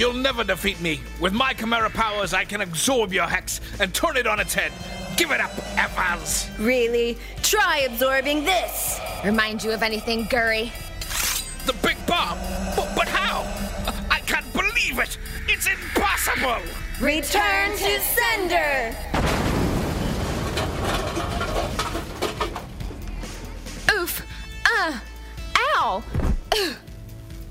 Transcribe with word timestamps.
You'll 0.00 0.14
never 0.14 0.44
defeat 0.44 0.80
me. 0.80 1.02
With 1.20 1.34
my 1.34 1.52
Chimera 1.52 1.90
powers, 1.90 2.32
I 2.32 2.46
can 2.46 2.62
absorb 2.62 3.12
your 3.12 3.26
hex 3.26 3.60
and 3.80 3.92
turn 3.92 4.16
it 4.16 4.26
on 4.26 4.40
its 4.40 4.54
head. 4.54 4.72
Give 5.18 5.30
it 5.30 5.42
up, 5.42 5.50
Evans! 5.76 6.48
Really? 6.58 7.18
Try 7.42 7.80
absorbing 7.80 8.42
this! 8.44 8.98
Remind 9.22 9.62
you 9.62 9.72
of 9.72 9.82
anything, 9.82 10.24
Guri? 10.24 10.72
The 11.66 11.74
big 11.86 11.98
bomb! 12.06 12.38
But, 12.74 12.94
but 12.96 13.08
how? 13.08 13.42
I 14.10 14.20
can't 14.20 14.50
believe 14.54 14.98
it! 14.98 15.18
It's 15.48 15.66
impossible! 15.66 16.62
Return 16.98 17.72
to 17.76 18.00
sender! 18.00 18.96
Oof! 23.92 24.26
Uh! 24.64 24.98
Ow! 25.76 26.02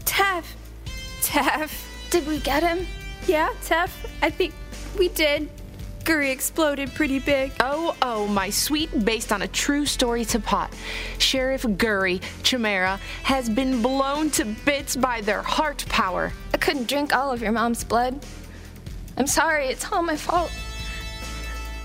Tef. 0.04 0.46
Tef. 1.22 1.89
Did 2.10 2.26
we 2.28 2.40
get 2.40 2.64
him? 2.64 2.88
Yeah, 3.28 3.50
Tef. 3.64 3.92
I 4.22 4.30
think 4.30 4.54
we 4.98 5.10
did. 5.10 5.50
Guri 6.04 6.32
exploded 6.32 6.92
pretty 6.96 7.20
big. 7.20 7.52
Oh, 7.60 7.96
oh, 8.02 8.26
my 8.28 8.50
sweet, 8.50 9.06
based 9.06 9.32
on 9.32 9.44
a 9.44 9.48
true 9.48 9.86
story 9.86 10.26
to 10.26 10.40
pot. 10.40 10.74
Sheriff 11.20 11.64
Guri, 11.64 12.22
Chimera, 12.42 13.00
has 13.24 13.48
been 13.48 13.84
blown 13.84 14.32
to 14.32 14.46
bits 14.46 14.96
by 14.96 15.22
their 15.22 15.44
heart 15.44 15.86
power. 15.88 16.34
I 16.52 16.58
couldn't 16.58 16.88
drink 16.88 17.16
all 17.16 17.32
of 17.32 17.44
your 17.44 17.52
mom's 17.52 17.84
blood. 17.84 18.26
I'm 19.18 19.28
sorry, 19.28 19.68
it's 19.68 19.92
all 19.92 20.02
my 20.02 20.16
fault. 20.16 20.50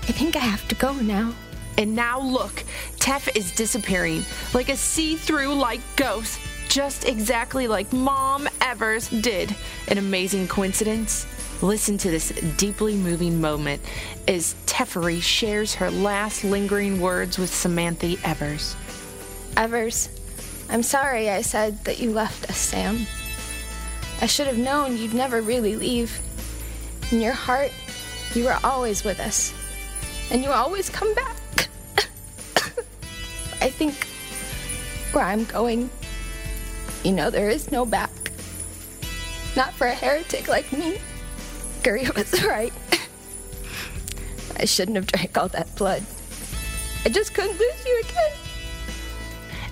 I 0.07 0.11
think 0.11 0.35
I 0.35 0.39
have 0.39 0.67
to 0.69 0.75
go 0.75 0.93
now. 0.93 1.33
And 1.77 1.95
now 1.95 2.19
look, 2.19 2.63
Tef 2.97 3.35
is 3.35 3.51
disappearing 3.51 4.23
like 4.53 4.69
a 4.69 4.77
see 4.77 5.17
through 5.17 5.53
like 5.53 5.81
ghost, 5.97 6.39
just 6.75 7.07
exactly 7.07 7.69
like 7.69 7.93
Mom 7.93 8.49
Evers 8.59 9.07
did. 9.07 9.55
An 9.87 9.97
amazing 9.97 10.45
coincidence? 10.49 11.25
Listen 11.61 11.97
to 11.97 12.11
this 12.11 12.31
deeply 12.57 12.97
moving 12.97 13.39
moment 13.39 13.81
as 14.27 14.55
Teferi 14.65 15.21
shares 15.21 15.75
her 15.75 15.89
last 15.89 16.43
lingering 16.43 16.99
words 16.99 17.37
with 17.37 17.49
Samantha 17.49 18.17
Evers. 18.25 18.75
Evers, 19.55 20.09
I'm 20.69 20.83
sorry 20.83 21.29
I 21.29 21.43
said 21.43 21.81
that 21.85 21.99
you 21.99 22.11
left 22.11 22.49
us, 22.49 22.57
Sam. 22.57 23.07
I 24.19 24.25
should 24.25 24.47
have 24.47 24.57
known 24.57 24.97
you'd 24.97 25.13
never 25.13 25.41
really 25.41 25.77
leave. 25.77 26.19
In 27.09 27.21
your 27.21 27.31
heart, 27.31 27.71
you 28.33 28.43
were 28.43 28.59
always 28.65 29.05
with 29.05 29.21
us, 29.21 29.53
and 30.29 30.43
you 30.43 30.49
always 30.49 30.89
come 30.89 31.13
back. 31.13 31.37
I 33.61 33.69
think 33.69 33.95
where 35.13 35.23
I'm 35.23 35.45
going, 35.45 35.89
you 37.05 37.11
know, 37.11 37.29
there 37.29 37.49
is 37.49 37.71
no 37.71 37.85
back. 37.85 38.09
Not 39.55 39.73
for 39.73 39.85
a 39.85 39.93
heretic 39.93 40.47
like 40.47 40.71
me. 40.73 40.97
Guri 41.83 42.13
was 42.15 42.43
right. 42.45 42.73
I 44.57 44.65
shouldn't 44.65 44.95
have 44.95 45.05
drank 45.05 45.37
all 45.37 45.47
that 45.49 45.75
blood. 45.75 46.03
I 47.05 47.09
just 47.09 47.35
couldn't 47.35 47.59
lose 47.59 47.85
you 47.85 48.01
again. 48.03 48.31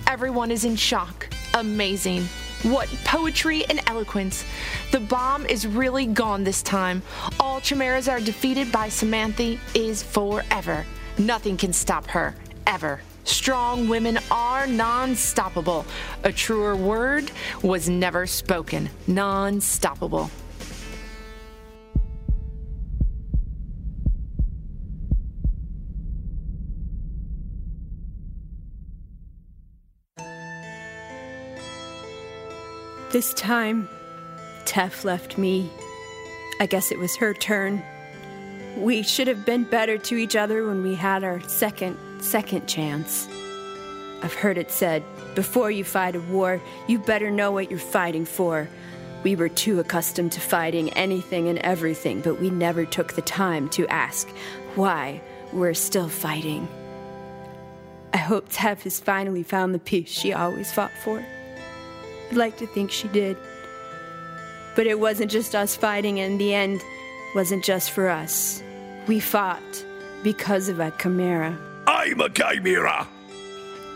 Everyone 0.06 0.52
is 0.52 0.64
in 0.64 0.76
shock. 0.76 1.28
Amazing. 1.54 2.22
What 2.62 2.88
poetry 3.04 3.64
and 3.66 3.80
eloquence. 3.88 4.44
The 4.92 5.00
bomb 5.00 5.44
is 5.46 5.66
really 5.66 6.06
gone 6.06 6.44
this 6.44 6.62
time. 6.62 7.02
All 7.40 7.60
chimeras 7.60 8.08
are 8.08 8.20
defeated 8.20 8.70
by 8.70 8.88
Samantha 8.88 9.58
is 9.74 10.04
forever. 10.04 10.86
Nothing 11.18 11.56
can 11.56 11.72
stop 11.72 12.06
her, 12.06 12.36
ever. 12.66 13.00
Strong 13.24 13.88
women 13.88 14.18
are 14.30 14.66
non 14.66 15.12
stoppable. 15.12 15.84
A 16.22 16.32
truer 16.32 16.76
word 16.76 17.30
was 17.62 17.88
never 17.88 18.26
spoken. 18.26 18.88
Non 19.06 19.56
stoppable. 19.56 20.30
This 33.14 33.32
time, 33.34 33.88
Tef 34.64 35.04
left 35.04 35.38
me. 35.38 35.70
I 36.58 36.66
guess 36.66 36.90
it 36.90 36.98
was 36.98 37.14
her 37.14 37.32
turn. 37.32 37.80
We 38.76 39.04
should 39.04 39.28
have 39.28 39.46
been 39.46 39.62
better 39.62 39.98
to 39.98 40.16
each 40.16 40.34
other 40.34 40.66
when 40.66 40.82
we 40.82 40.96
had 40.96 41.22
our 41.22 41.40
second, 41.42 41.96
second 42.24 42.66
chance. 42.66 43.28
I've 44.22 44.34
heard 44.34 44.56
it 44.56 44.70
said, 44.70 45.02
before 45.34 45.70
you 45.70 45.84
fight 45.84 46.16
a 46.16 46.20
war, 46.20 46.60
you 46.88 46.98
better 46.98 47.30
know 47.30 47.52
what 47.52 47.70
you're 47.70 47.78
fighting 47.78 48.24
for. 48.24 48.68
We 49.22 49.36
were 49.36 49.48
too 49.48 49.80
accustomed 49.80 50.32
to 50.32 50.40
fighting 50.40 50.90
anything 50.94 51.48
and 51.48 51.58
everything, 51.58 52.20
but 52.20 52.40
we 52.40 52.50
never 52.50 52.86
took 52.86 53.12
the 53.12 53.22
time 53.22 53.68
to 53.70 53.86
ask 53.88 54.28
why 54.74 55.20
we're 55.52 55.74
still 55.74 56.08
fighting. 56.08 56.68
I 58.12 58.18
hope 58.18 58.48
Tef 58.48 58.82
has 58.82 59.00
finally 59.00 59.42
found 59.42 59.74
the 59.74 59.78
peace 59.78 60.10
she 60.10 60.32
always 60.32 60.72
fought 60.72 60.92
for. 61.02 61.24
I'd 62.30 62.36
like 62.36 62.56
to 62.58 62.66
think 62.66 62.90
she 62.90 63.08
did. 63.08 63.36
But 64.76 64.86
it 64.86 64.98
wasn't 64.98 65.30
just 65.30 65.54
us 65.54 65.76
fighting, 65.76 66.20
and 66.20 66.40
the 66.40 66.54
end, 66.54 66.82
wasn't 67.34 67.64
just 67.64 67.90
for 67.90 68.08
us. 68.08 68.62
We 69.06 69.20
fought 69.20 69.84
because 70.22 70.68
of 70.68 70.80
a 70.80 70.92
chimera. 70.92 71.58
I'm 72.04 72.20
a 72.20 72.28
chimera! 72.28 73.08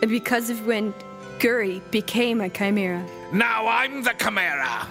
And 0.01 0.11
because 0.11 0.49
of 0.49 0.67
when 0.67 0.95
Guri 1.41 1.83
became 1.91 2.41
a 2.41 2.49
chimera. 2.49 3.07
Now 3.35 3.67
I'm 3.67 4.03
the 4.03 4.15
chimera! 4.19 4.89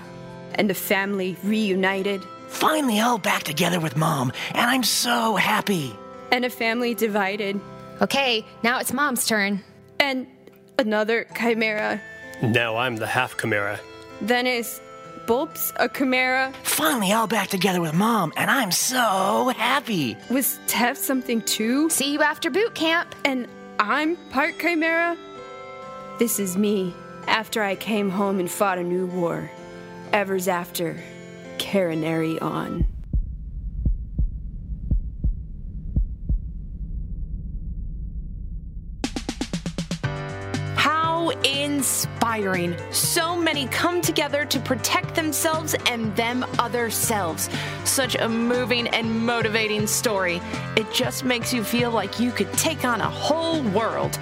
And 0.53 0.69
the 0.69 0.75
family 0.75 1.35
reunited. 1.43 2.23
Finally, 2.47 2.99
all 2.99 3.17
back 3.17 3.41
together 3.41 3.79
with 3.79 3.97
Mom, 3.97 4.31
and 4.53 4.69
I'm 4.69 4.83
so 4.83 5.35
happy. 5.35 5.95
And 6.31 6.45
a 6.45 6.49
family 6.51 6.93
divided. 6.93 7.59
Okay, 8.01 8.45
now 8.61 8.79
it's 8.79 8.93
Mom's 8.93 9.25
turn. 9.25 9.63
And 9.99 10.27
another 10.77 11.25
chimera. 11.35 11.99
Now 12.43 12.77
I'm 12.77 12.97
the 12.97 13.07
half 13.07 13.35
chimera. 13.35 13.79
Then 14.21 14.45
is 14.45 14.79
Bulbs 15.27 15.73
a 15.75 15.89
chimera? 15.89 16.53
Finally, 16.63 17.11
all 17.11 17.27
back 17.27 17.49
together 17.49 17.81
with 17.81 17.93
Mom, 17.93 18.31
and 18.37 18.49
I'm 18.49 18.71
so 18.71 19.51
happy. 19.57 20.15
Was 20.31 20.57
Tef 20.67 20.95
something 20.95 21.41
too? 21.41 21.89
See 21.89 22.13
you 22.13 22.21
after 22.21 22.49
boot 22.49 22.73
camp. 22.73 23.13
And 23.25 23.47
I'm 23.77 24.15
part 24.31 24.57
chimera? 24.57 25.17
This 26.17 26.39
is 26.39 26.57
me, 26.57 26.95
after 27.27 27.61
I 27.61 27.75
came 27.75 28.09
home 28.09 28.39
and 28.39 28.49
fought 28.49 28.77
a 28.77 28.83
new 28.83 29.05
war. 29.05 29.51
Evers 30.13 30.47
after, 30.47 30.97
Carinary 31.57 32.41
on. 32.41 32.87
Inspiring. 42.37 42.75
So 42.91 43.35
many 43.35 43.67
come 43.67 44.01
together 44.01 44.45
to 44.45 44.59
protect 44.59 45.15
themselves 45.15 45.75
and 45.87 46.15
them 46.15 46.45
other 46.59 46.89
selves. 46.89 47.49
Such 47.83 48.15
a 48.15 48.29
moving 48.29 48.87
and 48.89 49.25
motivating 49.25 49.87
story. 49.87 50.41
It 50.75 50.91
just 50.91 51.23
makes 51.23 51.51
you 51.53 51.63
feel 51.63 51.91
like 51.91 52.19
you 52.19 52.31
could 52.31 52.51
take 52.53 52.85
on 52.85 53.01
a 53.01 53.09
whole 53.09 53.61
world. 53.63 54.17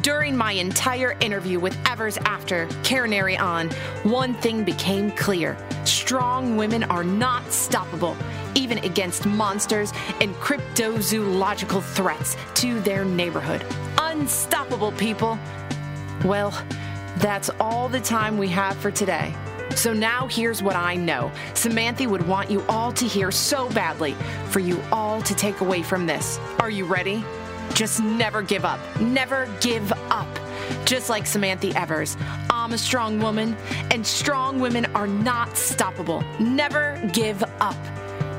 During 0.00 0.36
my 0.36 0.52
entire 0.52 1.12
interview 1.20 1.60
with 1.60 1.76
Evers 1.86 2.16
after 2.24 2.66
Carinary 2.82 3.38
on, 3.38 3.70
one 4.02 4.34
thing 4.34 4.64
became 4.64 5.12
clear. 5.12 5.56
Strong 5.84 6.56
women 6.56 6.84
are 6.84 7.04
not 7.04 7.44
stoppable, 7.44 8.16
even 8.54 8.78
against 8.78 9.26
monsters 9.26 9.92
and 10.20 10.34
cryptozoological 10.36 11.82
threats 11.82 12.36
to 12.54 12.80
their 12.80 13.04
neighborhood. 13.04 13.64
Unstoppable 13.98 14.92
people. 14.92 15.38
Well, 16.24 16.54
that's 17.16 17.50
all 17.60 17.88
the 17.88 18.00
time 18.00 18.38
we 18.38 18.48
have 18.48 18.76
for 18.76 18.90
today. 18.90 19.34
So 19.76 19.92
now 19.92 20.28
here's 20.28 20.62
what 20.62 20.76
I 20.76 20.94
know. 20.94 21.32
Samantha 21.54 22.08
would 22.08 22.26
want 22.26 22.50
you 22.50 22.62
all 22.68 22.92
to 22.92 23.06
hear 23.06 23.30
so 23.30 23.68
badly 23.70 24.14
for 24.50 24.60
you 24.60 24.80
all 24.92 25.20
to 25.22 25.34
take 25.34 25.60
away 25.60 25.82
from 25.82 26.06
this. 26.06 26.38
Are 26.60 26.70
you 26.70 26.84
ready? 26.84 27.24
Just 27.74 28.00
never 28.00 28.42
give 28.42 28.64
up. 28.64 28.78
Never 29.00 29.48
give 29.60 29.92
up. 30.10 30.28
Just 30.84 31.10
like 31.10 31.26
Samantha 31.26 31.76
Evers, 31.78 32.16
I'm 32.50 32.72
a 32.72 32.78
strong 32.78 33.18
woman, 33.18 33.56
and 33.90 34.06
strong 34.06 34.60
women 34.60 34.86
are 34.94 35.06
not 35.06 35.50
stoppable. 35.50 36.22
Never 36.38 37.00
give 37.12 37.42
up. 37.60 37.76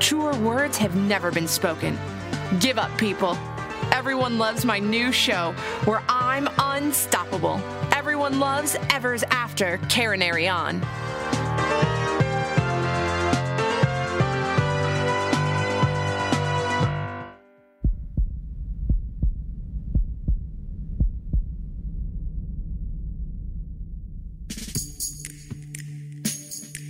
Truer 0.00 0.34
words 0.38 0.76
have 0.78 0.96
never 0.96 1.30
been 1.30 1.48
spoken. 1.48 1.98
Give 2.60 2.78
up, 2.78 2.96
people. 2.98 3.36
Everyone 3.92 4.38
loves 4.38 4.64
my 4.64 4.78
new 4.78 5.12
show 5.12 5.52
where 5.84 6.02
I'm 6.08 6.48
unstoppable. 6.58 7.60
Everyone 8.06 8.38
loves 8.38 8.76
Evers 8.90 9.24
After 9.32 9.78
Carinary 9.78 10.48
On. 10.48 10.76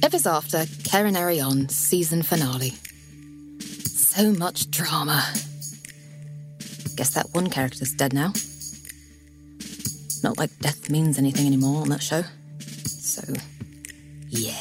If 0.02 0.12
is 0.12 0.26
after 0.26 0.66
Karen 0.84 1.14
Erion 1.14 1.70
season 1.70 2.22
finale. 2.22 2.74
So 3.86 4.32
much 4.32 4.70
drama. 4.70 5.24
Guess 6.94 7.14
that 7.14 7.28
one 7.32 7.48
character's 7.48 7.92
dead 7.92 8.12
now. 8.12 8.34
Not 10.22 10.38
like 10.38 10.56
death 10.60 10.90
means 10.90 11.18
anything 11.18 11.46
anymore 11.46 11.82
on 11.82 11.88
that 11.90 12.02
show. 12.02 12.22
So, 12.86 13.22
yeah. 14.28 14.54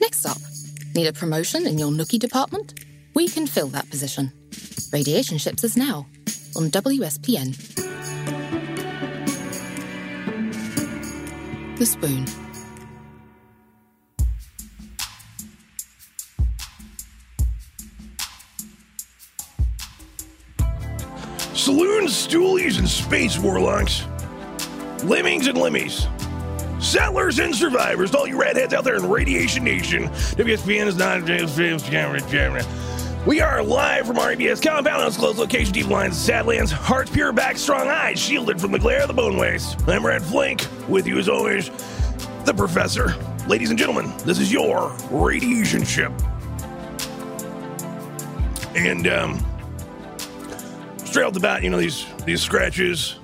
Next 0.00 0.24
up, 0.24 0.38
need 0.94 1.06
a 1.06 1.12
promotion 1.12 1.66
in 1.66 1.78
your 1.78 1.90
Nookie 1.90 2.18
department? 2.18 2.84
We 3.14 3.28
can 3.28 3.46
fill 3.46 3.68
that 3.68 3.90
position. 3.90 4.32
Radiation 4.92 5.38
Ships 5.38 5.64
is 5.64 5.76
now 5.76 6.06
on 6.56 6.70
WSPN. 6.70 7.56
The 11.78 11.86
Spoon. 11.86 12.47
Stoolies, 22.28 22.78
and 22.78 22.88
space 22.88 23.38
warlocks. 23.38 24.06
Lemmings 25.02 25.46
and 25.46 25.56
lemmies. 25.56 26.06
Settlers 26.82 27.38
and 27.38 27.54
survivors, 27.54 28.14
all 28.14 28.26
you 28.26 28.38
redheads 28.38 28.74
out 28.74 28.84
there 28.84 28.96
in 28.96 29.08
Radiation 29.08 29.64
Nation. 29.64 30.04
WSPN 30.36 30.86
is 30.86 30.96
not 30.96 31.18
We 33.26 33.40
are 33.40 33.62
live 33.62 34.06
from 34.06 34.18
our 34.18 34.36
compound 34.60 35.02
on 35.02 35.12
close 35.12 35.38
location, 35.38 35.72
deep 35.72 35.88
lines 35.88 36.16
Sadlands. 36.16 36.70
Hearts 36.70 37.10
pure 37.10 37.32
back, 37.32 37.56
strong 37.56 37.88
eyes, 37.88 38.18
shielded 38.18 38.60
from 38.60 38.72
the 38.72 38.78
glare 38.78 39.02
of 39.02 39.08
the 39.08 39.14
bone 39.14 39.38
waste. 39.38 39.80
I'm 39.88 40.04
Red 40.04 40.22
Flink, 40.22 40.66
with 40.86 41.06
you 41.06 41.18
as 41.18 41.28
always, 41.28 41.70
the 42.44 42.54
Professor. 42.54 43.14
Ladies 43.48 43.70
and 43.70 43.78
gentlemen, 43.78 44.12
this 44.24 44.38
is 44.38 44.52
your 44.52 44.94
radiation 45.10 45.82
ship. 45.82 46.12
And 48.74 49.08
um, 49.08 49.44
straight 51.08 51.24
off 51.24 51.32
the 51.32 51.40
bat, 51.40 51.62
you 51.62 51.70
know 51.70 51.78
these 51.78 52.06
these 52.26 52.42
scratches, 52.42 53.16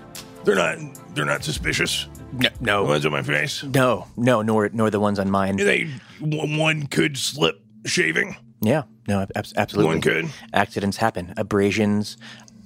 they're 0.44 0.54
not 0.54 0.78
they're 1.14 1.24
not 1.24 1.44
suspicious. 1.44 2.08
No, 2.32 2.48
no. 2.60 2.82
The 2.82 2.88
ones 2.88 3.06
on 3.06 3.12
my 3.12 3.22
face, 3.22 3.62
no, 3.62 4.08
no, 4.16 4.42
nor 4.42 4.70
nor 4.72 4.90
the 4.90 5.00
ones 5.00 5.18
on 5.18 5.30
mine. 5.30 5.56
they 5.56 5.90
one 6.20 6.86
could 6.86 7.16
slip 7.16 7.60
shaving. 7.86 8.36
Yeah, 8.60 8.84
no, 9.06 9.20
ab- 9.20 9.30
absolutely. 9.56 9.86
One 9.92 10.00
could. 10.00 10.28
Accidents 10.52 10.96
happen. 10.96 11.34
Abrasions 11.36 12.16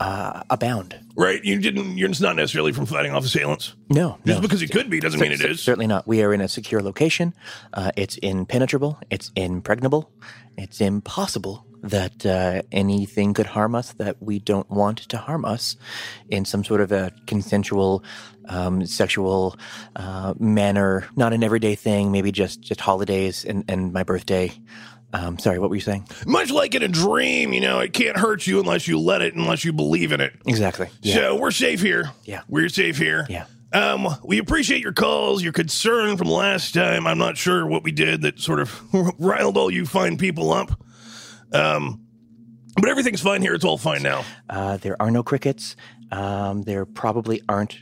uh, 0.01 0.43
abound. 0.49 0.97
Right? 1.17 1.45
You 1.45 1.59
didn't. 1.59 1.99
You're 1.99 2.09
it's 2.09 2.21
not 2.21 2.37
necessarily 2.37 2.73
from 2.73 2.87
fighting 2.87 3.13
off 3.13 3.25
assailants. 3.25 3.75
No, 3.91 4.19
Just 4.25 4.39
no. 4.39 4.41
because 4.41 4.63
it 4.63 4.71
could 4.71 4.89
be 4.89 5.01
doesn't 5.01 5.19
mean 5.21 5.33
it 5.33 5.41
is. 5.41 5.61
Certainly 5.61 5.89
not. 5.89 6.07
We 6.07 6.23
are 6.23 6.33
in 6.33 6.41
a 6.41 6.49
secure 6.49 6.81
location. 6.81 7.35
Uh, 7.75 7.91
it's 7.97 8.17
impenetrable. 8.19 9.01
It's 9.11 9.33
impregnable. 9.35 10.11
It's 10.57 10.81
impossible 10.81 11.67
that 11.89 12.25
uh, 12.25 12.63
anything 12.73 13.35
could 13.35 13.47
harm 13.47 13.75
us 13.75 13.93
that 13.95 14.23
we 14.23 14.39
don't 14.39 14.71
want 14.71 14.99
to 15.11 15.19
harm 15.19 15.45
us 15.45 15.77
in 16.29 16.45
some 16.45 16.65
sort 16.65 16.81
of 16.81 16.93
a 16.93 17.13
consensual, 17.27 18.05
um, 18.49 18.85
sexual 18.87 19.57
uh, 19.97 20.35
manner. 20.39 21.09
Not 21.17 21.33
an 21.33 21.43
everyday 21.43 21.75
thing. 21.75 22.13
Maybe 22.13 22.33
just 22.33 22.61
just 22.61 22.81
holidays 22.81 23.45
and, 23.45 23.65
and 23.69 23.93
my 23.93 24.03
birthday. 24.03 24.53
Um, 25.13 25.39
sorry, 25.39 25.59
what 25.59 25.71
were 25.71 25.77
you 25.77 25.81
saying? 25.81 26.07
Much 26.27 26.51
like 26.51 26.75
in 26.75 26.83
a 26.83 26.89
dream, 26.89 27.55
you 27.55 27.63
know, 27.63 27.79
it 27.79 27.95
can't 27.95 28.17
hurt 28.17 28.47
you 28.47 28.61
unless 28.61 28.87
you 28.87 28.99
let 29.01 29.23
it, 29.23 29.35
unless 29.35 29.65
you 29.65 29.73
believe 29.73 30.13
in 30.13 30.21
it. 30.21 30.35
Exactly. 30.47 30.89
Yeah. 31.01 31.15
So 31.15 31.37
we're 31.37 31.51
safe 31.51 31.81
here. 31.81 32.11
Yeah. 32.25 32.43
We're 32.47 32.69
safe 32.69 32.99
here. 32.99 33.27
Yeah. 33.31 33.47
Um, 33.73 34.09
we 34.25 34.39
appreciate 34.39 34.83
your 34.83 34.93
calls, 34.93 35.43
your 35.43 35.53
concern 35.53 36.17
from 36.17 36.29
last 36.29 36.75
time. 36.75 37.07
I'm 37.07 37.19
not 37.19 37.37
sure 37.37 37.67
what 37.67 37.83
we 37.83 37.93
did 37.93 38.23
that 38.23 38.39
sort 38.39 38.61
of 38.61 38.83
riled 39.19 39.57
all 39.57 39.71
you 39.71 39.87
fine 39.87 40.17
people 40.17 40.53
up. 40.53 40.79
Um, 41.53 42.01
but 42.77 42.89
everything's 42.89 43.21
fine 43.21 43.43
here. 43.43 43.55
It's 43.55 43.65
all 43.65 43.79
fine 43.79 44.03
now. 44.03 44.25
Uh, 44.49 44.77
there 44.77 45.01
are 45.01 45.11
no 45.11 45.23
crickets. 45.23 45.77
Um, 46.13 46.63
there 46.63 46.85
probably 46.85 47.43
aren't 47.49 47.79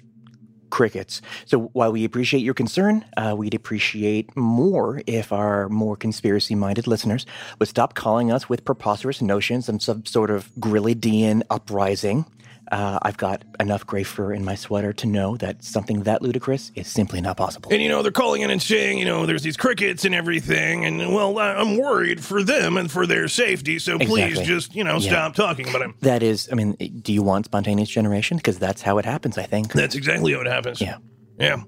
crickets. 0.70 1.22
So 1.44 1.70
while 1.72 1.92
we 1.92 2.04
appreciate 2.04 2.40
your 2.40 2.54
concern, 2.54 3.04
uh, 3.16 3.34
we'd 3.36 3.54
appreciate 3.54 4.36
more 4.36 5.00
if 5.06 5.32
our 5.32 5.68
more 5.68 5.96
conspiracy 5.96 6.54
minded 6.54 6.86
listeners 6.86 7.24
would 7.58 7.68
stop 7.68 7.94
calling 7.94 8.32
us 8.32 8.48
with 8.48 8.64
preposterous 8.64 9.22
notions 9.22 9.68
and 9.68 9.80
some 9.80 10.04
sort 10.04 10.30
of 10.30 10.52
Grillidian 10.56 11.42
uprising. 11.50 12.26
Uh, 12.72 12.98
I've 13.02 13.16
got 13.16 13.42
enough 13.60 13.86
gray 13.86 14.02
fur 14.02 14.32
in 14.32 14.44
my 14.44 14.54
sweater 14.56 14.92
to 14.94 15.06
know 15.06 15.36
that 15.36 15.62
something 15.62 16.02
that 16.02 16.20
ludicrous 16.22 16.72
is 16.74 16.88
simply 16.88 17.20
not 17.20 17.36
possible. 17.36 17.70
And, 17.72 17.80
you 17.80 17.88
know, 17.88 18.02
they're 18.02 18.10
calling 18.10 18.42
in 18.42 18.50
and 18.50 18.60
saying, 18.60 18.98
you 18.98 19.04
know, 19.04 19.24
there's 19.24 19.42
these 19.42 19.56
crickets 19.56 20.04
and 20.04 20.14
everything. 20.14 20.84
And, 20.84 20.98
well, 21.14 21.38
I'm 21.38 21.76
worried 21.78 22.24
for 22.24 22.42
them 22.42 22.76
and 22.76 22.90
for 22.90 23.06
their 23.06 23.28
safety. 23.28 23.78
So 23.78 23.98
please 23.98 24.40
just, 24.40 24.74
you 24.74 24.82
know, 24.84 24.94
Yeah. 24.98 25.10
stop 25.10 25.34
talking 25.36 25.68
about 25.68 25.78
them. 25.80 25.94
That 26.00 26.22
is, 26.22 26.48
I 26.50 26.54
mean, 26.56 26.72
do 27.02 27.12
you 27.12 27.22
want 27.22 27.44
spontaneous 27.44 27.88
generation? 27.88 28.36
Because 28.36 28.58
that's 28.58 28.82
how 28.82 28.98
it 28.98 29.04
happens, 29.04 29.38
I 29.38 29.44
think. 29.44 29.72
That's 29.72 29.94
exactly 29.94 30.32
how 30.32 30.40
it 30.40 30.46
happens. 30.48 30.80
Yeah. 30.80 30.96
Yeah. 31.38 31.62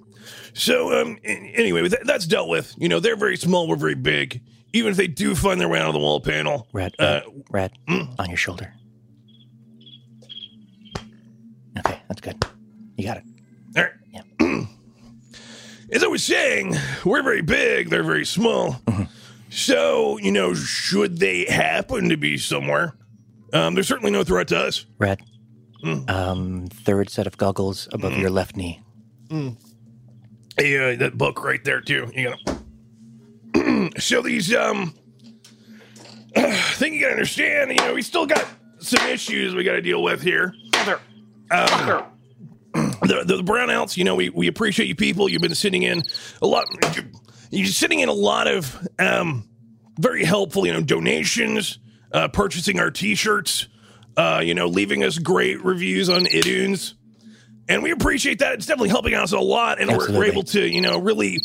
So, 0.55 1.01
um, 1.01 1.19
anyway, 1.25 1.87
that, 1.89 2.07
that's 2.07 2.27
dealt 2.27 2.49
with. 2.49 2.75
You 2.77 2.89
know, 2.89 2.99
they're 3.01 3.17
very 3.17 3.37
small, 3.37 3.69
we're 3.69 3.77
very 3.77 3.95
big. 3.95 4.41
Even 4.73 4.91
if 4.91 4.97
they 4.97 5.07
do 5.07 5.35
find 5.35 5.61
their 5.61 5.69
way 5.69 5.79
out 5.79 5.87
of 5.87 5.93
the 5.95 5.99
wall 6.01 6.21
panel, 6.21 6.67
Red, 6.73 6.95
uh, 6.99 7.21
red, 7.51 7.73
red 7.89 8.09
on 8.19 8.29
your 8.29 8.37
shoulder. 8.37 8.75
Okay, 11.79 12.01
that's 12.09 12.21
good. 12.21 12.45
You 12.97 13.07
got 13.07 13.19
it. 13.19 13.25
all 13.77 13.85
right. 13.85 13.93
as 15.93 16.03
I 16.03 16.07
was 16.07 16.23
saying, 16.23 16.75
we're 17.05 17.23
very 17.23 17.43
big, 17.43 17.91
they're 17.91 18.03
very 18.03 18.27
small. 18.27 18.73
Mm-hmm. 18.87 19.05
So, 19.51 20.19
you 20.19 20.31
know, 20.31 20.55
should 20.55 21.19
they 21.19 21.45
happen 21.47 22.11
to 22.11 22.17
be 22.17 22.37
somewhere, 22.37 22.95
um, 23.53 23.75
there's 23.75 23.89
certainly 23.89 24.11
no 24.11 24.25
threat 24.25 24.49
to 24.49 24.59
us. 24.59 24.85
Red. 24.99 25.21
Um, 26.09 26.67
third 26.67 27.09
set 27.09 27.27
of 27.27 27.37
goggles 27.37 27.89
above 27.93 28.19
your 28.19 28.31
left 28.31 28.57
knee. 28.57 28.83
Mm. 29.29 29.57
Yeah, 30.61 30.97
that 30.97 31.17
book 31.17 31.45
right 31.45 31.63
there 31.63 31.81
too. 31.81 32.11
You 32.15 32.35
gotta. 33.55 33.91
so 34.01 34.21
these 34.21 34.53
um, 34.55 34.93
thing 36.35 36.95
you 36.95 37.01
gotta 37.01 37.13
understand. 37.13 37.71
You 37.71 37.77
know, 37.77 37.95
we 37.95 38.03
still 38.03 38.27
got 38.27 38.45
some 38.81 39.07
issues 39.09 39.55
we 39.55 39.63
got 39.63 39.73
to 39.73 39.83
deal 39.83 40.03
with 40.03 40.21
here. 40.21 40.53
Um, 41.51 42.05
the, 42.75 43.23
the 43.25 43.43
brownouts. 43.43 43.97
You 43.97 44.05
know, 44.05 44.15
we 44.15 44.31
we 44.31 44.47
appreciate 44.49 44.87
you 44.87 44.95
people. 44.95 45.29
You've 45.29 45.43
been 45.43 45.55
sitting 45.55 45.83
in 45.83 46.03
a 46.43 46.47
lot. 46.47 46.67
You're 47.51 47.67
sitting 47.67 48.01
in 48.01 48.09
a 48.09 48.13
lot 48.15 48.47
of 48.47 48.87
um, 48.99 49.49
very 49.99 50.25
helpful. 50.25 50.67
You 50.67 50.73
know, 50.75 50.83
donations, 50.83 51.79
uh, 52.13 52.29
purchasing 52.29 52.79
our 52.81 52.91
T-shirts. 52.91 53.69
Uh, 54.17 54.41
you 54.45 54.53
know, 54.53 54.67
leaving 54.67 55.05
us 55.05 55.17
great 55.17 55.65
reviews 55.65 56.09
on 56.09 56.23
iTunes 56.25 56.95
and 57.69 57.83
we 57.83 57.91
appreciate 57.93 58.39
that. 58.41 58.55
It's 58.55 58.67
definitely 58.67 58.89
helping 58.89 59.15
us 59.15 59.33
a 59.33 59.39
lot, 59.39 59.81
and 59.81 59.91
we're, 59.97 60.11
we're 60.11 60.25
able 60.25 60.43
to, 60.45 60.67
you 60.67 60.81
know, 60.81 60.99
really, 60.99 61.39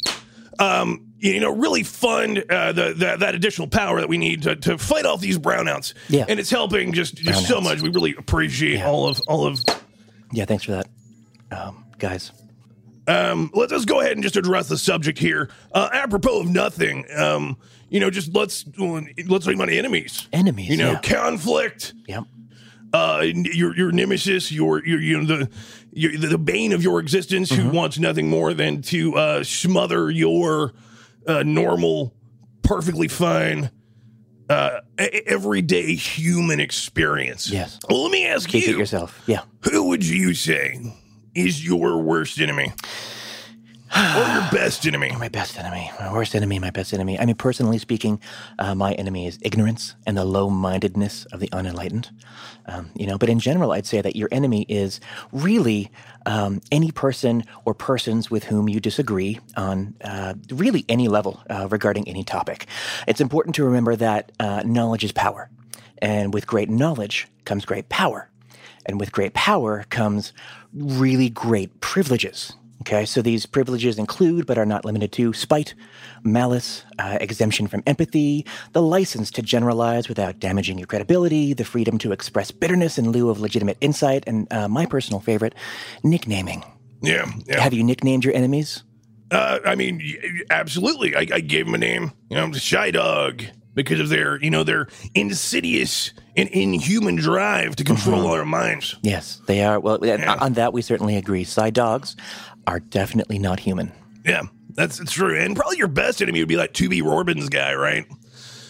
um, 0.58 1.14
you 1.18 1.40
know, 1.40 1.52
really 1.54 1.84
fund 1.84 2.44
uh, 2.50 2.72
the, 2.72 2.94
the 2.94 3.18
that 3.20 3.36
additional 3.36 3.68
power 3.68 4.00
that 4.00 4.08
we 4.10 4.18
need 4.18 4.44
to, 4.44 4.56
to 4.56 4.78
fight 4.78 5.06
off 5.06 5.20
these 5.22 5.38
brownouts. 5.38 5.94
Yeah. 6.10 6.26
and 6.28 6.40
it's 6.40 6.50
helping 6.50 6.94
just, 6.94 7.16
just 7.16 7.48
so 7.48 7.60
much. 7.62 7.82
We 7.82 7.90
really 7.90 8.16
appreciate 8.18 8.78
Yeah. 8.80 8.88
all 8.90 9.08
of 9.08 9.20
all 9.28 9.46
of. 9.46 9.60
Yeah, 10.34 10.46
thanks 10.46 10.64
for 10.64 10.72
that, 10.72 10.88
um, 11.52 11.86
guys. 12.00 12.32
Um, 13.08 13.52
let's 13.54 13.72
just 13.72 13.88
go 13.88 14.00
ahead 14.00 14.14
and 14.14 14.24
just 14.24 14.36
address 14.38 14.68
the 14.70 14.78
subject 14.78 15.20
here. 15.20 15.50
Uh, 15.74 15.90
apropos 15.94 16.42
of 16.42 16.50
nothing, 16.50 17.06
um, 17.16 17.58
you 17.90 18.00
know, 18.00 18.10
just 18.10 18.34
let's 18.34 18.66
let's 18.78 19.46
talk 19.46 19.54
about 19.54 19.70
enemies. 19.70 20.28
Enemies, 20.34 20.70
you 20.70 20.78
know, 20.78 20.94
yeah. 20.94 21.02
conflict. 21.02 21.94
Yep. 22.08 22.24
uh, 22.94 23.22
your 23.34 23.76
your 23.76 23.92
nemesis, 23.92 24.52
your 24.52 24.86
your 24.86 25.00
you 25.00 25.22
know 25.22 25.26
the 25.26 25.50
your, 25.92 26.18
the 26.18 26.38
bane 26.38 26.72
of 26.74 26.82
your 26.82 27.00
existence, 27.00 27.50
who 27.52 27.70
wants 27.70 28.00
nothing 28.00 28.30
more 28.30 28.54
than 28.54 28.82
to 28.84 29.16
uh, 29.16 29.44
smother 29.44 30.10
your 30.10 30.74
uh, 31.28 31.44
normal, 31.44 32.14
perfectly 32.62 33.08
fine, 33.08 33.70
uh, 34.50 34.82
everyday 34.98 35.96
human 35.96 36.60
experience. 36.60 37.50
Yes. 37.50 37.80
Well, 37.90 38.04
let 38.04 38.12
me 38.12 38.26
ask 38.26 38.50
Speak 38.50 38.66
it 38.66 38.72
you: 38.72 38.78
yourself. 38.78 39.22
Yeah. 39.26 39.42
Who 39.72 39.88
would 39.90 40.06
you 40.06 40.34
say 40.34 40.80
is 41.36 41.66
your 41.66 42.02
worst 42.02 42.40
enemy, 42.40 42.72
or 43.96 44.34
your 44.34 44.52
best 44.52 44.88
enemy? 44.88 45.12
My 45.20 45.30
best 45.30 45.60
enemy, 45.60 45.92
my 46.00 46.12
worst 46.12 46.34
enemy, 46.34 46.58
my 46.58 46.72
best 46.72 46.94
enemy. 46.94 47.20
I 47.20 47.26
mean, 47.26 47.36
personally 47.36 47.78
speaking, 47.78 48.20
uh, 48.58 48.74
my 48.74 48.94
enemy 48.94 49.28
is 49.28 49.38
ignorance 49.42 49.94
and 50.08 50.18
the 50.18 50.26
low 50.26 50.50
mindedness 50.50 51.26
of 51.26 51.40
the 51.40 51.50
unenlightened. 51.52 52.10
Um, 52.66 52.90
you 52.96 53.06
know, 53.06 53.20
but 53.20 53.30
in 53.30 53.40
general, 53.40 53.72
I'd 53.72 53.86
say 53.86 54.02
that 54.02 54.16
your 54.16 54.30
enemy 54.32 54.66
is 54.68 55.00
really 55.32 55.92
um, 56.26 56.60
any 56.72 56.92
person 56.92 57.44
or 57.66 57.76
persons 57.76 58.32
with 58.32 58.46
whom 58.46 58.68
you 58.68 58.80
disagree 58.80 59.40
on 59.56 59.94
uh, 60.04 60.34
really 60.50 60.86
any 60.90 61.08
level 61.08 61.44
uh, 61.50 61.68
regarding 61.70 62.08
any 62.08 62.24
topic. 62.24 62.66
It's 63.08 63.22
important 63.22 63.54
to 63.56 63.64
remember 63.64 63.96
that 63.96 64.32
uh, 64.40 64.64
knowledge 64.66 65.04
is 65.04 65.12
power. 65.12 65.52
And 66.00 66.34
with 66.34 66.48
great 66.48 66.70
knowledge 66.70 67.28
comes 67.46 67.64
great 67.64 67.90
power. 67.90 68.28
And 68.88 69.00
with 69.00 69.12
great 69.12 69.36
power 69.36 69.86
comes 69.90 70.34
really 70.74 71.30
great 71.30 71.80
privileges. 71.80 72.54
Okay, 72.84 73.06
so 73.06 73.22
these 73.22 73.46
privileges 73.46 73.98
include, 73.98 74.46
but 74.46 74.58
are 74.58 74.66
not 74.66 74.84
limited 74.84 75.14
to, 75.14 75.32
spite, 75.32 75.74
malice, 76.22 76.84
uh, 77.00 77.18
exemption 77.22 77.66
from 77.66 77.82
empathy, 77.88 78.46
the 78.74 78.82
license 78.82 79.32
to 79.32 79.42
generalize 79.42 80.10
without 80.10 80.40
damaging 80.40 80.78
your 80.78 80.88
credibility, 80.88 81.54
the 81.54 81.64
freedom 81.64 81.98
to 82.00 82.12
express 82.12 82.52
bitterness 82.52 82.98
in 82.98 83.10
lieu 83.10 83.30
of 83.30 83.40
legitimate 83.40 83.78
insight, 83.80 84.26
and 84.28 84.52
uh, 84.52 84.68
my 84.68 84.86
personal 84.86 85.22
favorite, 85.22 85.56
nicknaming. 86.04 86.62
Yeah, 87.02 87.32
yeah. 87.46 87.62
Have 87.62 87.74
you 87.74 87.86
nicknamed 87.86 88.26
your 88.26 88.36
enemies? 88.36 88.84
Uh, 89.32 89.60
I 89.66 89.76
mean, 89.76 90.02
absolutely. 90.50 91.16
I, 91.16 91.26
I 91.36 91.40
gave 91.40 91.68
them 91.68 91.76
a 91.76 91.78
name, 91.78 92.12
you 92.30 92.36
know, 92.36 92.52
Shy 92.52 92.92
Dog, 92.92 93.46
because 93.74 94.02
of 94.02 94.10
their, 94.10 94.44
you 94.44 94.50
know, 94.50 94.66
their 94.66 94.90
insidious 95.16 96.12
and 96.36 96.50
inhuman 96.50 97.16
drive 97.16 97.76
to 97.78 97.84
control 97.84 98.28
our 98.28 98.46
minds. 98.46 98.96
Yes, 99.02 99.42
they 99.46 99.64
are. 99.64 99.80
Well, 99.80 100.04
and 100.04 100.24
on 100.24 100.54
that 100.54 100.74
we 100.74 100.82
certainly 100.82 101.16
agree. 101.18 101.44
Side 101.44 101.74
dogs 101.74 102.16
are 102.68 102.80
definitely 102.80 103.40
not 103.40 103.60
human. 103.60 103.92
Yeah, 104.26 104.44
that's 104.70 105.00
it's 105.00 105.12
true. 105.12 105.38
And 105.38 105.56
probably 105.56 105.78
your 105.78 105.88
best 105.88 106.22
enemy 106.22 106.40
would 106.40 106.48
be 106.48 106.56
like 106.56 106.74
2B 106.74 107.04
Rorbin's 107.04 107.50
guy, 107.50 107.76
right? 107.76 108.06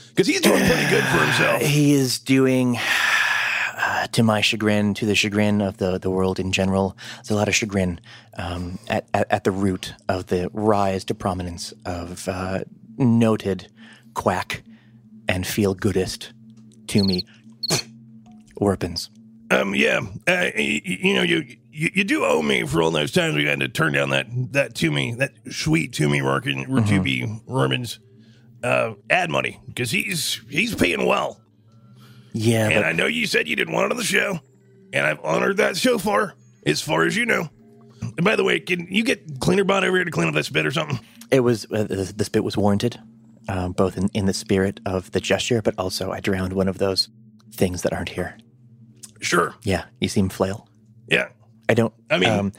Because 0.09 0.27
he's 0.27 0.41
doing 0.41 0.63
pretty 0.65 0.89
good 0.89 1.03
for 1.05 1.17
himself. 1.17 1.61
He 1.73 1.93
is 1.93 2.19
doing, 2.19 2.77
uh, 3.77 4.07
to 4.07 4.23
my 4.23 4.41
chagrin, 4.41 4.93
to 4.95 5.05
the 5.05 5.15
chagrin 5.15 5.61
of 5.61 5.77
the, 5.77 5.97
the 5.97 6.09
world 6.09 6.39
in 6.39 6.51
general, 6.51 6.97
there's 7.15 7.31
a 7.31 7.35
lot 7.35 7.47
of 7.47 7.55
chagrin 7.55 7.99
um, 8.37 8.77
at, 8.87 9.07
at, 9.13 9.31
at 9.31 9.43
the 9.43 9.51
root 9.51 9.93
of 10.09 10.27
the 10.27 10.49
rise 10.53 11.03
to 11.05 11.15
prominence 11.15 11.73
of 11.85 12.27
uh, 12.27 12.63
noted 12.97 13.71
quack 14.13 14.63
and 15.27 15.47
feel 15.47 15.73
goodist 15.73 16.33
to 16.87 17.03
me 17.03 17.25
Orpins. 18.55 19.09
Um, 19.51 19.75
yeah, 19.75 19.99
uh, 20.27 20.49
you, 20.55 20.81
you 20.83 21.13
know, 21.13 21.21
you, 21.21 21.45
you 21.71 21.89
you 21.93 22.03
do 22.03 22.23
owe 22.23 22.41
me 22.41 22.65
for 22.65 22.81
all 22.81 22.91
those 22.91 23.11
times 23.11 23.35
we 23.35 23.45
had 23.45 23.59
to 23.59 23.67
turn 23.69 23.93
down 23.93 24.09
that 24.09 24.27
that 24.53 24.73
to 24.75 24.91
me 24.91 25.13
that 25.15 25.31
sweet 25.51 25.93
to 25.93 26.09
me 26.09 26.21
working 26.21 26.65
Mm-hmm. 26.65 26.85
to 26.87 27.01
be 27.01 27.41
Roman's 27.45 27.99
uh, 28.63 28.93
ad 29.09 29.29
money 29.29 29.59
because 29.67 29.91
he's 29.91 30.41
he's 30.49 30.73
paying 30.73 31.05
well. 31.05 31.39
Yeah, 32.31 32.65
and 32.69 32.75
but 32.75 32.85
I 32.85 32.93
know 32.93 33.05
you 33.05 33.27
said 33.27 33.47
you 33.47 33.55
didn't 33.55 33.73
want 33.73 33.85
it 33.87 33.91
on 33.91 33.97
the 33.97 34.03
show, 34.03 34.39
and 34.91 35.05
I've 35.05 35.19
honored 35.23 35.57
that 35.57 35.77
so 35.77 35.99
far, 35.99 36.33
as 36.65 36.81
far 36.81 37.03
as 37.05 37.15
you 37.15 37.25
know. 37.25 37.49
And 38.01 38.23
by 38.23 38.35
the 38.35 38.43
way, 38.43 38.59
can 38.59 38.87
you 38.89 39.03
get 39.03 39.39
cleaner 39.39 39.63
bot 39.63 39.83
over 39.83 39.95
here 39.97 40.05
to 40.05 40.11
clean 40.11 40.27
up 40.27 40.33
that 40.33 40.45
spit 40.45 40.65
or 40.65 40.71
something? 40.71 40.99
it 41.31 41.41
was 41.41 41.65
uh, 41.65 41.83
the, 41.83 42.11
the 42.15 42.25
spit 42.25 42.43
was 42.43 42.57
warranted, 42.57 42.99
um, 43.49 43.71
both 43.73 43.97
in, 43.97 44.09
in 44.13 44.25
the 44.25 44.33
spirit 44.33 44.79
of 44.85 45.11
the 45.11 45.19
gesture, 45.19 45.61
but 45.61 45.75
also 45.77 46.11
I 46.11 46.19
drowned 46.21 46.53
one 46.53 46.67
of 46.67 46.77
those 46.79 47.09
things 47.53 47.83
that 47.83 47.93
aren't 47.93 48.09
here. 48.09 48.37
Sure. 49.21 49.53
Yeah, 49.63 49.85
you 50.01 50.09
seem 50.09 50.29
flail. 50.29 50.67
Yeah. 51.07 51.29
I 51.69 51.73
don't. 51.75 51.93
I 52.09 52.17
mean, 52.17 52.29
um, 52.29 52.51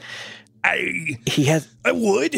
I 0.63 1.17
he 1.27 1.43
has. 1.45 1.67
I 1.85 1.91
would. 1.91 2.35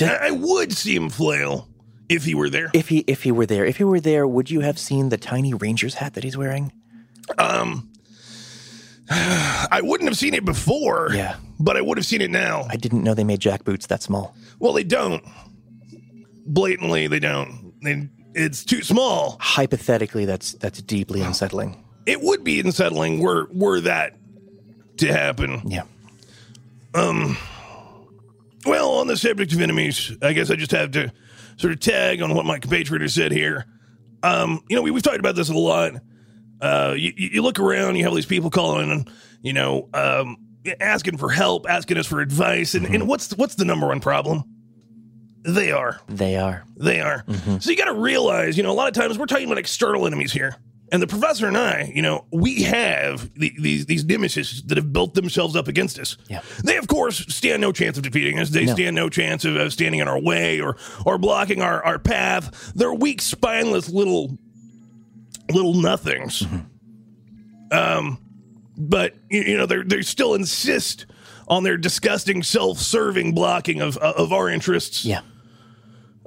I, 0.00 0.18
I 0.28 0.30
would 0.30 0.72
see 0.72 0.94
him 0.94 1.10
flail 1.10 1.68
if 2.08 2.24
he 2.24 2.34
were 2.34 2.48
there. 2.48 2.70
If 2.72 2.88
he 2.88 2.98
if 3.08 3.24
he 3.24 3.32
were 3.32 3.46
there, 3.46 3.64
if 3.66 3.78
he 3.78 3.84
were 3.84 4.00
there, 4.00 4.26
would 4.26 4.48
you 4.50 4.60
have 4.60 4.78
seen 4.78 5.08
the 5.08 5.18
tiny 5.18 5.52
ranger's 5.54 5.94
hat 5.94 6.14
that 6.14 6.22
he's 6.24 6.36
wearing? 6.36 6.72
Um, 7.38 7.90
I 9.10 9.80
wouldn't 9.82 10.08
have 10.08 10.16
seen 10.16 10.34
it 10.34 10.44
before. 10.44 11.10
Yeah. 11.12 11.36
but 11.58 11.76
I 11.76 11.80
would 11.80 11.98
have 11.98 12.06
seen 12.06 12.20
it 12.20 12.30
now. 12.30 12.66
I 12.70 12.76
didn't 12.76 13.02
know 13.02 13.12
they 13.14 13.24
made 13.24 13.40
jack 13.40 13.64
boots 13.64 13.86
that 13.86 14.02
small. 14.02 14.34
Well, 14.60 14.72
they 14.72 14.84
don't. 14.84 15.22
Blatantly, 16.46 17.06
they 17.08 17.18
don't. 17.20 17.72
They, 17.82 18.08
it's 18.34 18.64
too 18.64 18.82
small. 18.82 19.36
Hypothetically, 19.40 20.24
that's 20.24 20.52
that's 20.52 20.80
deeply 20.82 21.22
unsettling. 21.22 21.82
It 22.06 22.20
would 22.20 22.44
be 22.44 22.60
unsettling 22.60 23.20
were 23.20 23.48
were 23.52 23.80
that 23.80 24.16
to 24.98 25.12
happen. 25.12 25.62
Yeah. 25.64 25.82
Um. 26.94 27.36
Well, 28.64 28.92
on 28.92 29.08
the 29.08 29.16
subject 29.16 29.52
of 29.52 29.60
enemies, 29.60 30.16
I 30.22 30.32
guess 30.32 30.50
I 30.50 30.54
just 30.54 30.70
have 30.70 30.92
to 30.92 31.12
sort 31.56 31.72
of 31.72 31.80
tag 31.80 32.22
on 32.22 32.34
what 32.34 32.46
my 32.46 32.58
compatriot 32.58 33.02
has 33.02 33.14
said 33.14 33.32
here. 33.32 33.66
Um, 34.22 34.62
you 34.68 34.76
know, 34.76 34.82
we, 34.82 34.92
we've 34.92 35.02
talked 35.02 35.18
about 35.18 35.34
this 35.34 35.48
a 35.48 35.54
lot. 35.54 35.94
Uh, 36.60 36.94
you, 36.96 37.12
you 37.16 37.28
you 37.34 37.42
look 37.42 37.58
around, 37.58 37.96
you 37.96 38.04
have 38.04 38.14
these 38.14 38.26
people 38.26 38.50
calling 38.50 38.90
and 38.90 39.10
you 39.42 39.52
know, 39.52 39.88
um, 39.92 40.36
asking 40.80 41.18
for 41.18 41.28
help, 41.28 41.68
asking 41.68 41.98
us 41.98 42.06
for 42.06 42.20
advice, 42.20 42.74
and, 42.74 42.86
and 42.86 43.08
what's 43.08 43.34
what's 43.36 43.56
the 43.56 43.64
number 43.64 43.88
one 43.88 44.00
problem? 44.00 44.44
They 45.44 45.72
are. 45.72 46.00
They 46.08 46.36
are. 46.36 46.64
They 46.76 47.00
are. 47.00 47.24
So 47.60 47.70
you 47.70 47.76
got 47.76 47.86
to 47.86 47.94
realize, 47.94 48.56
you 48.56 48.62
know, 48.62 48.70
a 48.70 48.74
lot 48.74 48.88
of 48.88 48.94
times 48.94 49.18
we're 49.18 49.26
talking 49.26 49.46
about 49.46 49.58
external 49.58 50.06
enemies 50.06 50.32
here. 50.32 50.56
And 50.92 51.00
the 51.02 51.06
professor 51.06 51.48
and 51.48 51.56
I, 51.56 51.90
you 51.94 52.02
know, 52.02 52.26
we 52.30 52.64
have 52.64 53.32
the, 53.34 53.50
these 53.58 53.86
these 53.86 54.04
nemesis 54.04 54.60
that 54.66 54.76
have 54.76 54.92
built 54.92 55.14
themselves 55.14 55.56
up 55.56 55.66
against 55.66 55.98
us. 55.98 56.18
Yeah. 56.28 56.42
They, 56.62 56.76
of 56.76 56.86
course, 56.86 57.24
stand 57.34 57.62
no 57.62 57.72
chance 57.72 57.96
of 57.96 58.02
defeating 58.02 58.38
us. 58.38 58.50
They 58.50 58.66
No. 58.66 58.74
stand 58.74 58.94
no 58.94 59.08
chance 59.08 59.46
of, 59.46 59.56
of 59.56 59.72
standing 59.72 60.00
in 60.00 60.06
our 60.08 60.20
way 60.20 60.60
or 60.60 60.76
or 61.06 61.16
blocking 61.16 61.62
our, 61.62 61.82
our 61.82 61.98
path. 61.98 62.72
They're 62.74 62.92
weak, 62.92 63.22
spineless 63.22 63.88
little 63.88 64.36
little 65.50 65.72
nothings. 65.74 66.44
Um, 67.70 68.18
but 68.76 69.14
you, 69.30 69.40
you 69.42 69.56
know, 69.56 69.64
they 69.66 69.82
they 69.82 70.02
still 70.02 70.34
insist 70.34 71.06
on 71.48 71.62
their 71.64 71.76
disgusting, 71.78 72.42
self-serving 72.42 73.32
blocking 73.34 73.80
of 73.80 73.96
of 73.96 74.32
our 74.32 74.48
interests. 74.50 75.04
Yeah. 75.06 75.22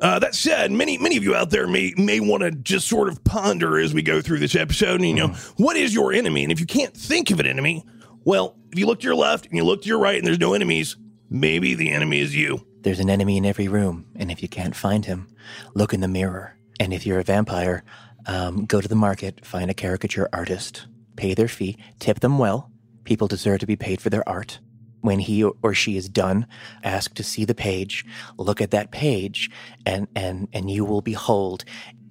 Uh, 0.01 0.19
that 0.19 0.35
said, 0.35 0.71
many 0.71 0.97
many 0.97 1.15
of 1.15 1.23
you 1.23 1.33
out 1.35 1.49
there 1.51 1.67
may 1.67 1.93
may 1.97 2.19
want 2.19 2.43
to 2.43 2.51
just 2.51 2.87
sort 2.87 3.07
of 3.07 3.23
ponder 3.23 3.79
as 3.79 3.93
we 3.93 4.01
go 4.01 4.21
through 4.21 4.39
this 4.39 4.55
episode. 4.55 4.99
And, 4.99 5.07
you 5.07 5.13
know, 5.13 5.29
what 5.57 5.77
is 5.77 5.93
your 5.93 6.11
enemy? 6.11 6.43
And 6.43 6.51
if 6.51 6.59
you 6.59 6.65
can't 6.65 6.93
think 6.93 7.31
of 7.31 7.39
an 7.39 7.45
enemy, 7.45 7.85
well, 8.25 8.57
if 8.71 8.79
you 8.79 8.87
look 8.87 8.99
to 8.99 9.05
your 9.05 9.15
left 9.15 9.45
and 9.45 9.55
you 9.55 9.63
look 9.63 9.83
to 9.83 9.87
your 9.87 9.99
right 9.99 10.17
and 10.17 10.27
there's 10.27 10.39
no 10.39 10.53
enemies, 10.53 10.97
maybe 11.29 11.75
the 11.75 11.91
enemy 11.91 12.19
is 12.19 12.35
you. 12.35 12.65
There's 12.81 12.99
an 12.99 13.09
enemy 13.09 13.37
in 13.37 13.45
every 13.45 13.67
room, 13.67 14.05
and 14.15 14.29
if 14.29 14.41
you 14.41 14.47
can't 14.47 14.75
find 14.75 15.05
him, 15.05 15.27
look 15.73 15.93
in 15.93 16.01
the 16.01 16.07
mirror. 16.07 16.57
And 16.79 16.93
if 16.93 17.05
you're 17.05 17.19
a 17.19 17.23
vampire, 17.23 17.83
um, 18.27 18.65
go 18.65 18.81
to 18.81 18.87
the 18.87 18.95
market, 18.95 19.45
find 19.45 19.71
a 19.71 19.73
caricature 19.73 20.29
artist, 20.33 20.87
pay 21.15 21.33
their 21.33 21.47
fee, 21.47 21.77
tip 21.99 22.19
them 22.19 22.37
well. 22.37 22.69
People 23.03 23.27
deserve 23.27 23.59
to 23.61 23.65
be 23.65 23.75
paid 23.75 24.01
for 24.01 24.09
their 24.09 24.27
art. 24.27 24.59
When 25.05 25.19
he 25.19 25.43
or 25.43 25.73
she 25.75 25.97
is 25.97 26.09
done, 26.09 26.47
ask 26.83 27.13
to 27.13 27.23
see 27.23 27.45
the 27.45 27.53
page, 27.53 28.05
look 28.37 28.59
at 28.59 28.71
that 28.71 28.89
page, 28.89 29.51
and, 29.85 30.07
and, 30.15 30.47
and 30.51 30.69
you 30.69 30.83
will 30.83 31.01
behold 31.01 31.63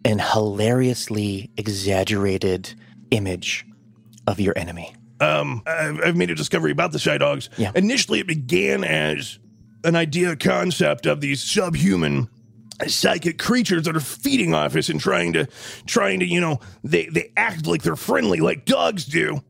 an 0.04 0.20
hilariously 0.20 1.50
exaggerated 1.56 2.72
image 3.10 3.66
of 4.28 4.38
your 4.38 4.56
enemy. 4.56 4.94
Um, 5.20 5.62
I've, 5.66 6.00
I've 6.04 6.16
made 6.16 6.30
a 6.30 6.34
discovery 6.36 6.70
about 6.70 6.92
the 6.92 6.98
Shy 7.00 7.18
Dogs. 7.18 7.50
Yeah. 7.56 7.72
Initially, 7.74 8.20
it 8.20 8.28
began 8.28 8.84
as 8.84 9.38
an 9.82 9.96
idea 9.96 10.36
concept 10.36 11.06
of 11.06 11.20
these 11.20 11.42
subhuman 11.42 12.28
psychic 12.86 13.38
creatures 13.38 13.84
that 13.84 13.96
are 13.96 14.00
feeding 14.00 14.54
off 14.54 14.76
us 14.76 14.88
and 14.88 15.00
trying 15.00 15.32
to 15.32 15.46
trying 15.86 16.20
to 16.20 16.26
you 16.26 16.40
know 16.40 16.58
they 16.82 17.06
they 17.06 17.32
act 17.36 17.66
like 17.66 17.82
they're 17.82 17.96
friendly 17.96 18.40
like 18.40 18.64
dogs 18.64 19.04
do 19.04 19.40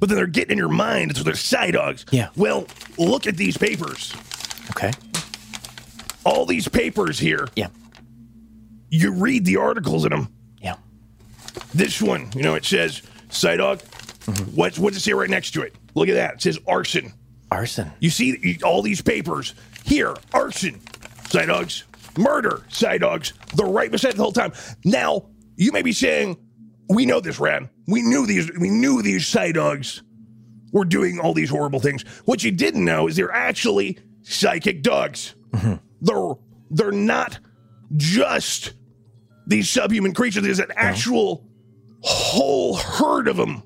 but 0.00 0.08
then 0.08 0.16
they're 0.16 0.26
getting 0.26 0.52
in 0.52 0.58
your 0.58 0.68
mind 0.68 1.16
so 1.16 1.22
they're 1.22 1.34
side 1.34 1.74
dogs 1.74 2.04
Yeah. 2.10 2.30
well 2.36 2.66
look 2.98 3.26
at 3.26 3.36
these 3.36 3.56
papers 3.56 4.12
Okay? 4.70 4.90
all 6.24 6.46
these 6.46 6.68
papers 6.68 7.18
here 7.18 7.46
Yeah. 7.54 7.68
you 8.90 9.12
read 9.12 9.44
the 9.44 9.56
articles 9.56 10.04
in 10.04 10.10
them 10.10 10.28
Yeah. 10.60 10.76
this 11.74 12.00
one 12.02 12.30
you 12.34 12.42
know 12.42 12.54
it 12.54 12.64
says 12.64 13.02
side 13.28 13.56
dog 13.58 13.78
mm-hmm. 13.80 14.44
what's 14.56 14.78
what's 14.78 14.96
it 14.96 15.00
say 15.00 15.12
right 15.12 15.30
next 15.30 15.52
to 15.52 15.62
it 15.62 15.74
look 15.94 16.08
at 16.08 16.14
that 16.14 16.34
it 16.34 16.42
says 16.42 16.58
arson 16.66 17.12
Arson. 17.52 17.90
You 17.98 18.10
see 18.10 18.38
you- 18.40 18.58
all 18.62 18.80
these 18.80 19.02
papers 19.02 19.54
here: 19.82 20.14
arson, 20.32 20.80
side 21.30 21.46
dogs, 21.46 21.82
murder, 22.16 22.62
side 22.68 23.00
dogs. 23.00 23.32
They're 23.56 23.66
right 23.66 23.90
beside 23.90 24.12
the 24.14 24.22
whole 24.22 24.30
time. 24.30 24.52
Now 24.84 25.24
you 25.56 25.72
may 25.72 25.82
be 25.82 25.90
saying, 25.92 26.36
"We 26.88 27.06
know 27.06 27.18
this, 27.18 27.40
Ran. 27.40 27.68
We 27.90 28.02
knew 28.02 28.26
these. 28.26 28.50
We 28.58 28.70
knew 28.70 29.02
these 29.02 29.26
side 29.26 29.54
dogs 29.54 30.02
were 30.72 30.84
doing 30.84 31.18
all 31.18 31.34
these 31.34 31.50
horrible 31.50 31.80
things." 31.80 32.02
What 32.24 32.44
you 32.44 32.50
didn't 32.50 32.84
know 32.84 33.08
is 33.08 33.16
they're 33.16 33.32
actually 33.32 33.98
psychic 34.22 34.82
dogs. 34.82 35.34
Mm-hmm. 35.52 35.74
They're 36.00 36.34
they're 36.70 36.92
not 36.92 37.38
just 37.96 38.74
these 39.46 39.68
subhuman 39.68 40.14
creatures. 40.14 40.42
There's 40.44 40.60
an 40.60 40.72
actual 40.76 41.46
whole 42.02 42.76
herd 42.76 43.28
of 43.28 43.36
them. 43.36 43.62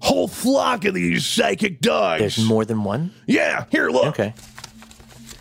Whole 0.00 0.28
flock 0.28 0.84
of 0.84 0.94
these 0.94 1.26
psychic 1.26 1.80
dogs. 1.80 2.20
There's 2.20 2.44
more 2.44 2.64
than 2.64 2.84
one? 2.84 3.12
Yeah, 3.26 3.64
here, 3.70 3.90
look. 3.90 4.06
Okay. 4.06 4.32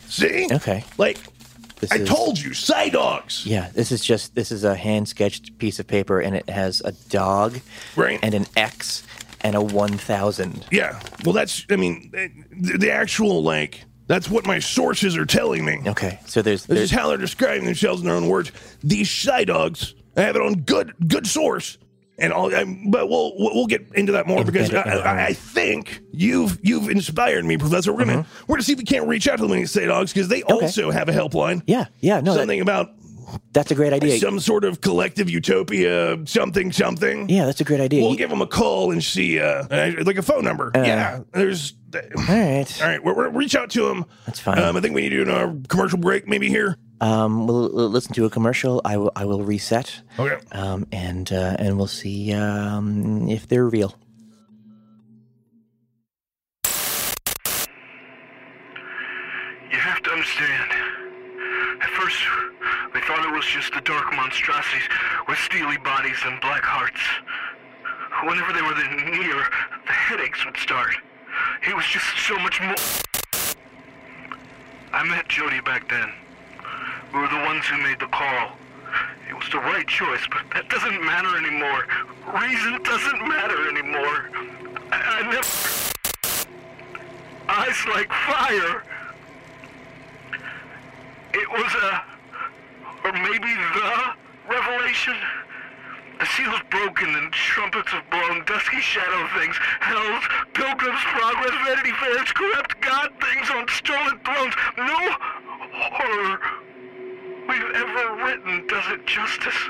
See? 0.08 0.48
Okay. 0.52 0.84
Like, 0.98 1.20
This 1.80 1.92
I 1.92 1.98
is- 1.98 2.10
told 2.10 2.40
you, 2.40 2.54
side 2.54 2.94
dogs. 2.94 3.46
Yeah, 3.46 3.70
this 3.74 3.92
is 3.92 4.04
just 4.04 4.34
this 4.36 4.52
is 4.52 4.64
a 4.64 4.76
hand 4.76 5.08
sketched 5.08 5.58
piece 5.60 5.80
of 5.80 5.88
paper, 5.88 6.20
and 6.20 6.36
it 6.36 6.50
has 6.50 6.82
a 6.84 6.92
dog, 7.10 7.60
Right. 7.96 8.20
and 8.24 8.34
an 8.34 8.48
X, 8.56 9.04
and 9.42 9.56
a 9.56 9.62
one 9.62 9.98
thousand. 9.98 10.66
Yeah. 10.72 11.00
Well, 11.24 11.34
that's, 11.34 11.66
I 11.70 11.76
mean, 11.76 12.10
the, 12.52 12.78
the 12.78 12.92
actual, 12.92 13.44
like, 13.44 13.82
that's 14.08 14.30
what 14.30 14.46
my 14.48 14.58
sources 14.60 15.16
are 15.18 15.26
telling 15.26 15.66
me. 15.66 15.80
Okay, 15.86 16.20
so 16.26 16.42
there's, 16.42 16.66
This 16.66 16.78
there's 16.78 16.92
is 16.92 16.98
how 16.98 17.10
they're 17.10 17.18
describing 17.18 17.66
themselves 17.66 18.02
in 18.02 18.08
their 18.08 18.16
own 18.16 18.28
words. 18.28 18.52
These 18.84 19.24
dogs, 19.46 19.94
I 20.16 20.22
have 20.22 20.36
it 20.36 20.42
on 20.42 20.56
good, 20.62 20.94
good 21.08 21.28
source. 21.28 21.78
And 22.18 22.34
all. 22.34 22.50
But 22.50 23.10
we'll 23.10 23.34
we'll 23.38 23.54
we'll 23.54 23.68
get 23.68 23.88
into 23.94 24.12
that 24.14 24.28
more 24.28 24.44
because 24.44 24.74
I, 24.74 24.82
uh, 24.82 25.00
I, 25.02 25.26
I 25.28 25.34
think 25.34 26.02
you've 26.12 26.58
you've 26.62 26.90
inspired 26.90 27.46
me, 27.46 27.58
Professor. 27.58 27.94
We're 27.94 28.06
gonna 28.06 28.26
we're 28.48 28.56
gonna 28.56 28.64
see 28.64 28.74
if 28.74 28.80
we 28.80 28.86
can't 28.86 29.08
reach 29.08 29.28
out 29.28 29.38
to 29.40 29.48
the 29.48 29.66
Stray 29.66 29.86
Dogs 29.86 30.14
because 30.14 30.28
they 30.28 30.44
also 30.44 30.92
have 30.92 31.10
a 31.10 31.14
helpline. 31.14 31.62
Yeah, 31.68 31.86
yeah, 32.00 32.20
no, 32.22 32.34
that- 32.34 32.40
something 32.42 32.62
about 32.62 32.90
That's 33.52 33.72
a 33.72 33.76
great 33.76 33.94
idea. 33.94 34.18
some 34.20 34.40
sort 34.40 34.64
of 34.64 34.82
collective 34.82 35.30
utopia, 35.30 36.18
something 36.26 36.72
something. 36.72 37.30
yeah, 37.30 37.46
that's 37.46 37.62
a 37.62 37.66
great 37.66 37.82
idea. 37.82 38.02
We'll 38.02 38.12
You- 38.12 38.18
give 38.18 38.30
them 38.30 38.42
a 38.42 38.48
call 38.48 38.92
and 38.92 39.04
see, 39.04 39.40
uh, 39.40 39.64
uh, 39.70 39.92
like 40.04 40.18
a 40.18 40.22
phone 40.24 40.44
number. 40.44 40.72
yeah, 40.76 41.20
there's. 41.34 41.74
all 41.96 42.02
right. 42.28 42.82
All 42.82 42.88
right, 42.88 43.04
we're, 43.04 43.14
we're, 43.16 43.30
reach 43.30 43.56
out 43.56 43.70
to 43.72 43.88
them. 43.88 44.06
That's 44.26 44.40
fine. 44.40 44.60
Um, 44.60 44.76
I 44.76 44.82
think 44.82 44.94
we 44.94 45.02
need 45.02 45.10
to 45.10 45.26
do 45.26 45.32
a 45.32 45.56
commercial 45.68 45.98
break, 45.98 46.28
maybe 46.28 46.50
here. 46.50 46.78
Um, 47.00 47.46
we'll, 47.48 47.72
we'll 47.74 47.90
listen 47.90 48.14
to 48.14 48.26
a 48.26 48.30
commercial. 48.30 48.82
I 48.84 48.98
will. 48.98 49.12
I 49.16 49.26
will 49.26 49.44
reset. 49.44 50.02
Okay. 50.18 50.44
Um, 50.52 50.88
and 50.92 51.32
uh, 51.32 51.56
and 51.60 51.78
we'll 51.78 51.88
see 51.88 52.34
um, 52.34 53.30
if 53.30 53.48
they're 53.48 53.68
real. 53.68 53.96
You 59.72 59.78
have 59.78 60.02
to 60.04 60.10
understand. 60.12 60.72
At 61.82 61.90
first, 61.92 62.18
we 62.94 63.02
thought 63.02 63.24
it 63.24 63.32
was 63.36 63.46
just 63.46 63.74
the 63.74 63.82
dark 63.82 64.12
monstrosities 64.14 64.88
with 65.28 65.38
steely 65.38 65.78
bodies 65.78 66.18
and 66.26 66.42
black 66.42 66.64
hearts. 66.64 67.02
Whenever 68.24 68.52
they 68.54 68.62
were 68.64 68.74
near, 69.12 69.46
the 69.86 69.92
headaches 69.92 70.44
would 70.46 70.58
start. 70.58 70.96
It 71.68 71.76
was 71.76 71.86
just 71.86 72.06
so 72.18 72.36
much 72.40 72.60
more. 72.60 72.76
I 74.92 75.04
met 75.04 75.28
Jody 75.28 75.62
back 75.62 75.88
then. 75.90 76.12
We 77.14 77.20
were 77.20 77.28
the 77.28 77.46
ones 77.46 77.66
who 77.66 77.78
made 77.84 78.00
the 78.00 78.08
call. 78.08 78.58
It 79.30 79.34
was 79.34 79.50
the 79.52 79.60
right 79.60 79.88
choice, 79.88 80.26
but 80.30 80.44
that 80.54 80.70
doesn't 80.70 81.04
matter 81.04 81.38
anymore. 81.38 81.88
Reason 82.42 82.82
doesn't 82.84 83.28
matter 83.28 83.70
anymore. 83.70 84.30
I, 84.92 85.20
I 85.20 85.32
never. 85.32 85.48
Eyes 87.50 87.80
like 87.96 88.12
fire. 88.28 88.84
It 91.34 91.50
was 91.52 91.74
a, 91.76 92.04
or 93.06 93.14
maybe 93.14 93.54
the 93.54 94.14
revelation. 94.50 95.16
The 96.20 96.26
seal's 96.26 96.62
broken 96.72 97.14
and 97.16 97.32
trumpets 97.32 97.92
have 97.92 98.10
blown, 98.10 98.44
dusky 98.46 98.82
shadow 98.82 99.28
things, 99.40 99.56
hells, 99.80 100.24
pilgrim's 100.54 101.04
progress, 101.14 101.54
vanity 101.64 101.92
fairs, 101.92 102.32
corrupt 102.34 102.82
god 102.82 103.12
things 103.22 103.50
on 103.52 103.68
stolen 103.68 104.20
thrones. 104.26 104.54
No 104.78 105.16
horror 105.72 106.40
we've 107.48 107.76
ever 107.76 108.24
written 108.24 108.68
does 108.68 108.84
it 108.92 109.06
justice. 109.06 109.70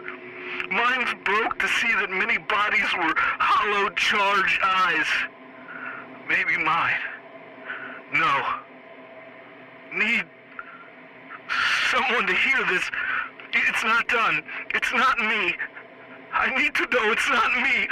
Minds 0.71 1.13
broke 1.23 1.59
to 1.59 1.67
see 1.67 1.87
that 1.99 2.09
many 2.09 2.37
bodies 2.37 2.91
were 2.97 3.13
hollow, 3.15 3.89
charged 3.91 4.59
eyes. 4.63 5.05
Maybe 6.27 6.57
mine. 6.63 6.99
No. 8.13 8.43
Need 9.93 10.25
someone 11.91 12.27
to 12.27 12.33
hear 12.33 12.65
this. 12.69 12.83
It's 13.53 13.83
not 13.83 14.07
done. 14.07 14.43
It's 14.73 14.93
not 14.93 15.19
me. 15.19 15.55
I 16.33 16.55
need 16.57 16.75
to 16.75 16.81
know 16.81 17.11
it's 17.11 17.29
not 17.29 17.51
me. 17.61 17.87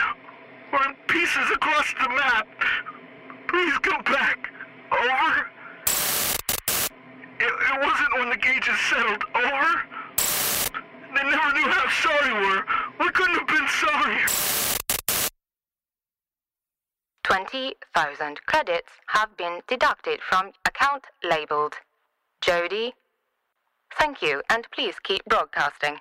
We're 0.71 0.89
in 0.89 0.95
pieces 1.07 1.51
across 1.53 1.93
the 1.93 2.09
map. 2.09 2.47
Please 3.47 3.77
come 3.79 4.03
back. 4.03 4.49
Over. 4.91 5.47
It, 7.75 7.81
wasn't 7.81 8.13
when 8.13 8.29
the 8.29 8.37
gauges 8.37 8.79
settled. 8.89 9.23
Over. 9.35 9.81
They 11.13 11.23
never 11.23 11.53
knew 11.53 11.67
how 11.67 11.89
sorry 11.89 12.33
we 12.33 12.47
were. 12.47 12.65
We 13.01 13.09
couldn't 13.09 13.35
have 13.35 13.47
been 13.47 13.67
sorrier. 13.67 14.27
20,000 17.23 18.45
credits 18.45 18.91
have 19.07 19.35
been 19.35 19.59
deducted 19.67 20.21
from 20.21 20.53
account 20.65 21.07
labeled 21.21 21.73
Jody. 22.39 22.93
Thank 23.97 24.21
you, 24.21 24.41
and 24.49 24.65
please 24.71 24.95
keep 25.03 25.25
broadcasting. 25.25 25.99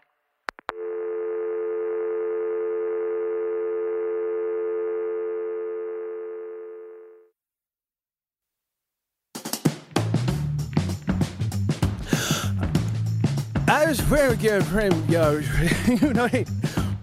I 13.94 13.96
was 13.96 14.06
very 14.08 14.36
good 14.36 14.64
friend 14.64 15.08
yours. 15.08 15.46
you 16.02 16.12
know, 16.14 16.26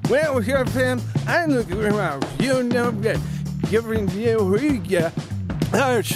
when 0.09 0.25
I 0.25 0.29
was 0.29 0.45
your 0.45 0.65
friend, 0.65 1.01
I 1.25 1.45
look 1.45 1.71
around. 1.71 2.27
You 2.37 2.63
know 2.63 2.91
that 2.91 3.17
giving 3.69 4.09
you 4.09 4.43
we 4.43 4.97
uh, 4.97 5.09
was 5.71 6.11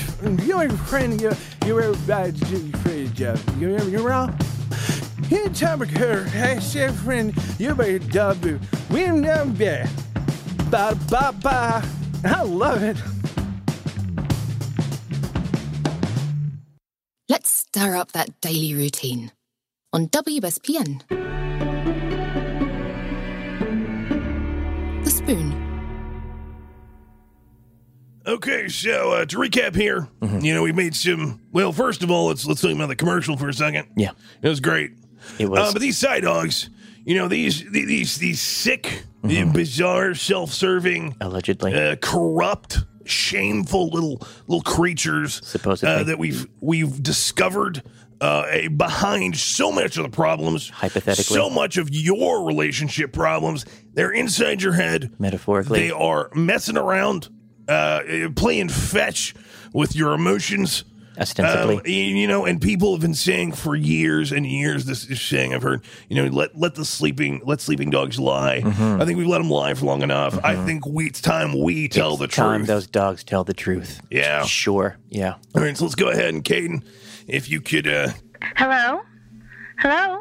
you're 0.45 0.63
a 0.63 0.69
friend 0.69 1.21
you 1.21 1.31
you're 1.65 1.81
everybody's 1.81 2.41
good 2.51 2.77
friend, 2.79 3.15
Joe. 3.15 3.35
You 3.57 3.77
know 3.77 3.85
you're 3.85 4.01
wrong. 4.01 4.37
Here 5.29 5.47
time 5.47 5.79
her, 5.79 6.27
I 6.33 6.59
said 6.59 6.93
friend, 6.93 7.33
you 7.57 7.73
better 7.73 7.99
W. 7.99 8.59
We 8.89 9.07
know 9.07 9.45
that. 9.45 9.89
Ba 10.69 10.99
ba 11.09 11.33
ba. 11.41 11.85
I 12.25 12.43
love 12.43 12.83
it. 12.83 12.97
Let's 17.29 17.49
stir 17.49 17.95
up 17.95 18.11
that 18.11 18.41
daily 18.41 18.73
routine 18.73 19.31
on 19.95 20.09
WSPN. 20.09 21.01
The 25.05 25.09
Spoon. 25.09 25.61
Okay, 28.27 28.67
so 28.67 29.11
uh, 29.11 29.25
to 29.25 29.37
recap 29.37 29.73
here, 29.73 30.09
you 30.41 30.53
know, 30.53 30.63
we 30.63 30.73
made 30.73 30.95
some. 30.95 31.39
Well, 31.53 31.71
first 31.71 32.03
of 32.03 32.11
all, 32.11 32.27
let's 32.27 32.45
let's 32.45 32.59
talk 32.59 32.71
about 32.71 32.87
the 32.87 32.95
commercial 32.97 33.37
for 33.37 33.47
a 33.47 33.53
second. 33.53 33.87
Yeah, 33.95 34.11
it 34.41 34.49
was 34.49 34.59
great. 34.59 34.91
It 35.39 35.49
was. 35.49 35.59
Uh, 35.59 35.73
but 35.73 35.81
these 35.81 35.97
side 35.97 36.23
dogs, 36.23 36.69
you 37.05 37.15
know, 37.15 37.29
these 37.29 37.63
these 37.71 37.87
these, 37.87 38.17
these 38.17 38.41
sick, 38.41 39.05
bizarre, 39.23 40.13
self-serving, 40.13 41.15
allegedly 41.21 41.73
uh, 41.73 41.95
corrupt, 42.01 42.83
shameful 43.05 43.87
little 43.89 44.21
little 44.47 44.63
creatures, 44.63 45.39
supposedly 45.45 45.95
uh, 45.95 46.03
that 46.03 46.19
we've 46.19 46.47
we've 46.59 47.01
discovered. 47.01 47.81
Uh, 48.21 48.69
behind 48.69 49.35
so 49.35 49.71
much 49.71 49.97
of 49.97 50.03
the 50.03 50.09
problems, 50.09 50.69
Hypothetically. 50.69 51.35
so 51.35 51.49
much 51.49 51.77
of 51.77 51.89
your 51.89 52.45
relationship 52.45 53.11
problems, 53.11 53.65
they're 53.93 54.11
inside 54.11 54.61
your 54.61 54.73
head. 54.73 55.13
Metaphorically. 55.19 55.79
They 55.79 55.91
are 55.91 56.29
messing 56.33 56.77
around, 56.77 57.27
uh, 57.67 58.01
playing 58.35 58.69
fetch 58.69 59.35
with 59.73 59.95
your 59.95 60.13
emotions. 60.13 60.85
Ostensibly. 61.17 61.77
Uh, 61.77 61.81
you 61.85 62.27
know, 62.27 62.45
and 62.45 62.61
people 62.61 62.91
have 62.93 63.01
been 63.01 63.13
saying 63.13 63.53
for 63.53 63.73
years 63.75 64.31
and 64.33 64.45
years 64.45 64.83
this 64.85 65.05
is 65.09 65.21
saying 65.21 65.53
I've 65.53 65.61
heard, 65.63 65.81
you 66.09 66.15
know, 66.21 66.29
let 66.29 66.57
let 66.57 66.75
the 66.75 66.83
sleeping 66.83 67.41
let 67.45 67.61
sleeping 67.61 67.89
dogs 67.89 68.19
lie. 68.19 68.61
Mhm. 68.65 69.01
I 69.01 69.05
think 69.05 69.17
we've 69.17 69.25
let 69.27 69.37
them 69.37 69.49
lie 69.49 69.73
for 69.75 69.85
long 69.85 70.01
enough. 70.01 70.37
I 70.43 70.55
think 70.65 70.85
we 70.85 71.05
it's 71.05 71.21
time 71.21 71.57
we 71.57 71.87
tell 71.87 72.11
It's 72.13 72.19
the 72.19 72.27
time 72.27 72.61
truth. 72.61 72.67
those 72.67 72.87
dogs 72.87 73.23
tell 73.23 73.45
the 73.45 73.53
truth. 73.53 74.01
Yeah. 74.11 74.43
Sure. 74.43 74.97
Yeah. 75.09 75.35
All 75.55 75.61
right, 75.61 75.77
so 75.77 75.85
let's 75.85 75.95
go 75.95 76.09
ahead 76.09 76.33
and 76.33 76.43
Caden, 76.43 76.83
if 77.27 77.49
you 77.49 77.61
could 77.61 77.87
uh 77.87 78.09
Hello? 78.57 79.01
Hello? 79.79 80.19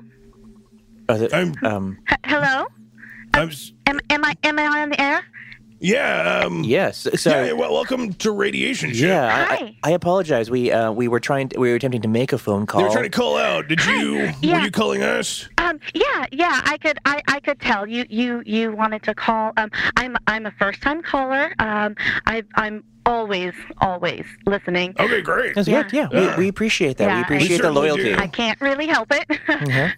I'm 1.08 1.54
um 1.64 1.98
H- 2.10 2.18
hello? 2.24 2.64
I'm 3.34 3.48
s- 3.48 3.72
Am, 3.86 4.00
am 4.10 4.24
I 4.24 4.34
am 4.44 4.58
I 4.58 4.82
on 4.82 4.90
the 4.90 5.00
air? 5.00 5.22
Yeah, 5.84 6.42
um 6.44 6.64
Yes. 6.64 7.06
So 7.16 7.30
yeah, 7.30 7.52
well, 7.52 7.72
welcome 7.72 8.12
to 8.14 8.30
Radiation 8.32 8.92
Show. 8.94 9.06
Yeah, 9.06 9.46
I, 9.50 9.54
I, 9.54 9.76
I 9.84 9.90
apologize. 9.90 10.50
We 10.50 10.72
uh, 10.72 10.90
we 10.92 11.08
were 11.08 11.20
trying. 11.20 11.50
To, 11.50 11.60
we 11.60 11.68
were 11.68 11.76
attempting 11.76 12.02
to 12.02 12.08
make 12.08 12.32
a 12.32 12.38
phone 12.38 12.64
call. 12.66 12.80
They 12.80 12.86
were 12.88 12.92
trying 12.92 13.04
to 13.04 13.10
call 13.10 13.36
out. 13.36 13.68
Did 13.68 13.84
you 13.84 14.32
Yeah. 14.40 14.58
were 14.58 14.64
you 14.64 14.70
calling 14.70 15.02
us? 15.02 15.48
Um 15.58 15.78
yeah, 15.94 16.24
yeah, 16.32 16.60
I 16.64 16.78
could 16.78 16.98
I, 17.04 17.20
I 17.28 17.40
could 17.40 17.60
tell 17.60 17.86
you 17.86 18.06
you 18.08 18.42
you 18.46 18.72
wanted 18.72 19.02
to 19.04 19.14
call 19.14 19.52
um 19.58 19.70
I'm 19.96 20.16
I'm 20.26 20.46
a 20.46 20.50
first 20.52 20.80
time 20.80 21.02
caller. 21.02 21.54
Um 21.58 21.94
I 22.26 22.42
I'm 22.54 22.82
always 23.06 23.52
always 23.82 24.24
listening. 24.46 24.94
Okay, 24.98 25.20
great. 25.20 25.54
That's 25.54 25.68
good. 25.68 25.92
Yeah, 25.92 26.08
we, 26.10 26.44
we 26.44 26.48
appreciate 26.48 26.96
that. 26.96 27.04
Yeah, 27.04 27.14
we 27.16 27.18
I- 27.18 27.22
appreciate 27.22 27.60
the 27.60 27.70
loyalty. 27.70 28.04
do. 28.04 28.16
I 28.16 28.26
can't 28.26 28.58
really 28.62 28.86
help 28.86 29.08
it. 29.12 29.26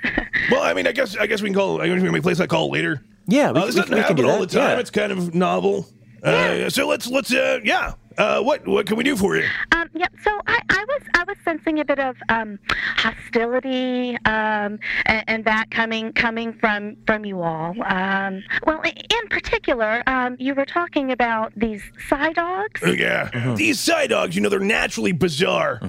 Well, 0.51 0.63
I 0.63 0.75
mean, 0.75 0.87
I 0.87 0.93
guess 0.93 1.17
I 1.17 1.27
guess 1.27 1.43
we 1.43 1.49
can 1.49 1.55
call. 1.57 1.81
I 1.81 1.89
guess 1.89 1.97
we 1.97 2.03
can 2.07 2.15
replace 2.15 2.39
that 2.39 2.49
call 2.49 2.71
later. 2.71 3.03
Yeah, 3.29 3.51
we- 3.53 3.61
uh, 3.61 3.67
this 3.67 3.75
we- 3.75 3.81
doesn't 3.83 3.97
we 3.97 4.03
can 4.05 4.17
do 4.17 4.29
all 4.29 4.41
that, 4.41 4.51
the 4.51 4.59
time. 4.59 4.71
yeah. 4.71 4.79
It's 4.81 4.91
kind 4.91 5.13
of 5.13 5.35
novel. 5.35 5.87
Uh, 6.23 6.69
so 6.71 6.87
let's 6.89 7.07
let's 7.07 7.33
uh, 7.33 7.61
yeah. 7.65 7.93
Uh, 8.19 8.41
what 8.43 8.67
what 8.67 8.87
can 8.87 8.97
we 8.97 9.05
do 9.05 9.17
for 9.17 9.37
you? 9.37 9.47
Um, 9.73 9.89
yep. 9.95 10.13
So 10.23 10.31
I, 10.47 10.61
I 10.71 10.85
was 10.89 11.03
I 11.15 11.25
was 11.25 11.37
sensing 11.45 11.81
a 11.81 11.85
bit 11.85 11.99
of 11.99 12.17
um, 12.29 12.59
hostility 12.97 14.17
um, 14.25 14.79
and, 15.07 15.25
and 15.27 15.45
that 15.45 15.71
coming 15.71 16.13
coming 16.13 16.53
from 16.55 16.97
from 17.07 17.25
you 17.25 17.43
all. 17.43 17.75
Um, 17.87 18.43
well, 18.67 18.83
in 18.83 19.29
particular, 19.29 20.03
um, 20.07 20.37
you 20.39 20.55
were 20.55 20.65
talking 20.65 21.13
about 21.13 21.53
these 21.57 21.83
side 22.09 22.37
dogs. 22.37 22.81
Oh, 22.85 22.91
yeah. 22.91 23.55
These 23.57 23.81
side 23.81 24.11
dogs, 24.11 24.35
you 24.35 24.43
know, 24.43 24.49
they're 24.49 24.61
naturally 24.61 25.13
bizarre. 25.13 25.81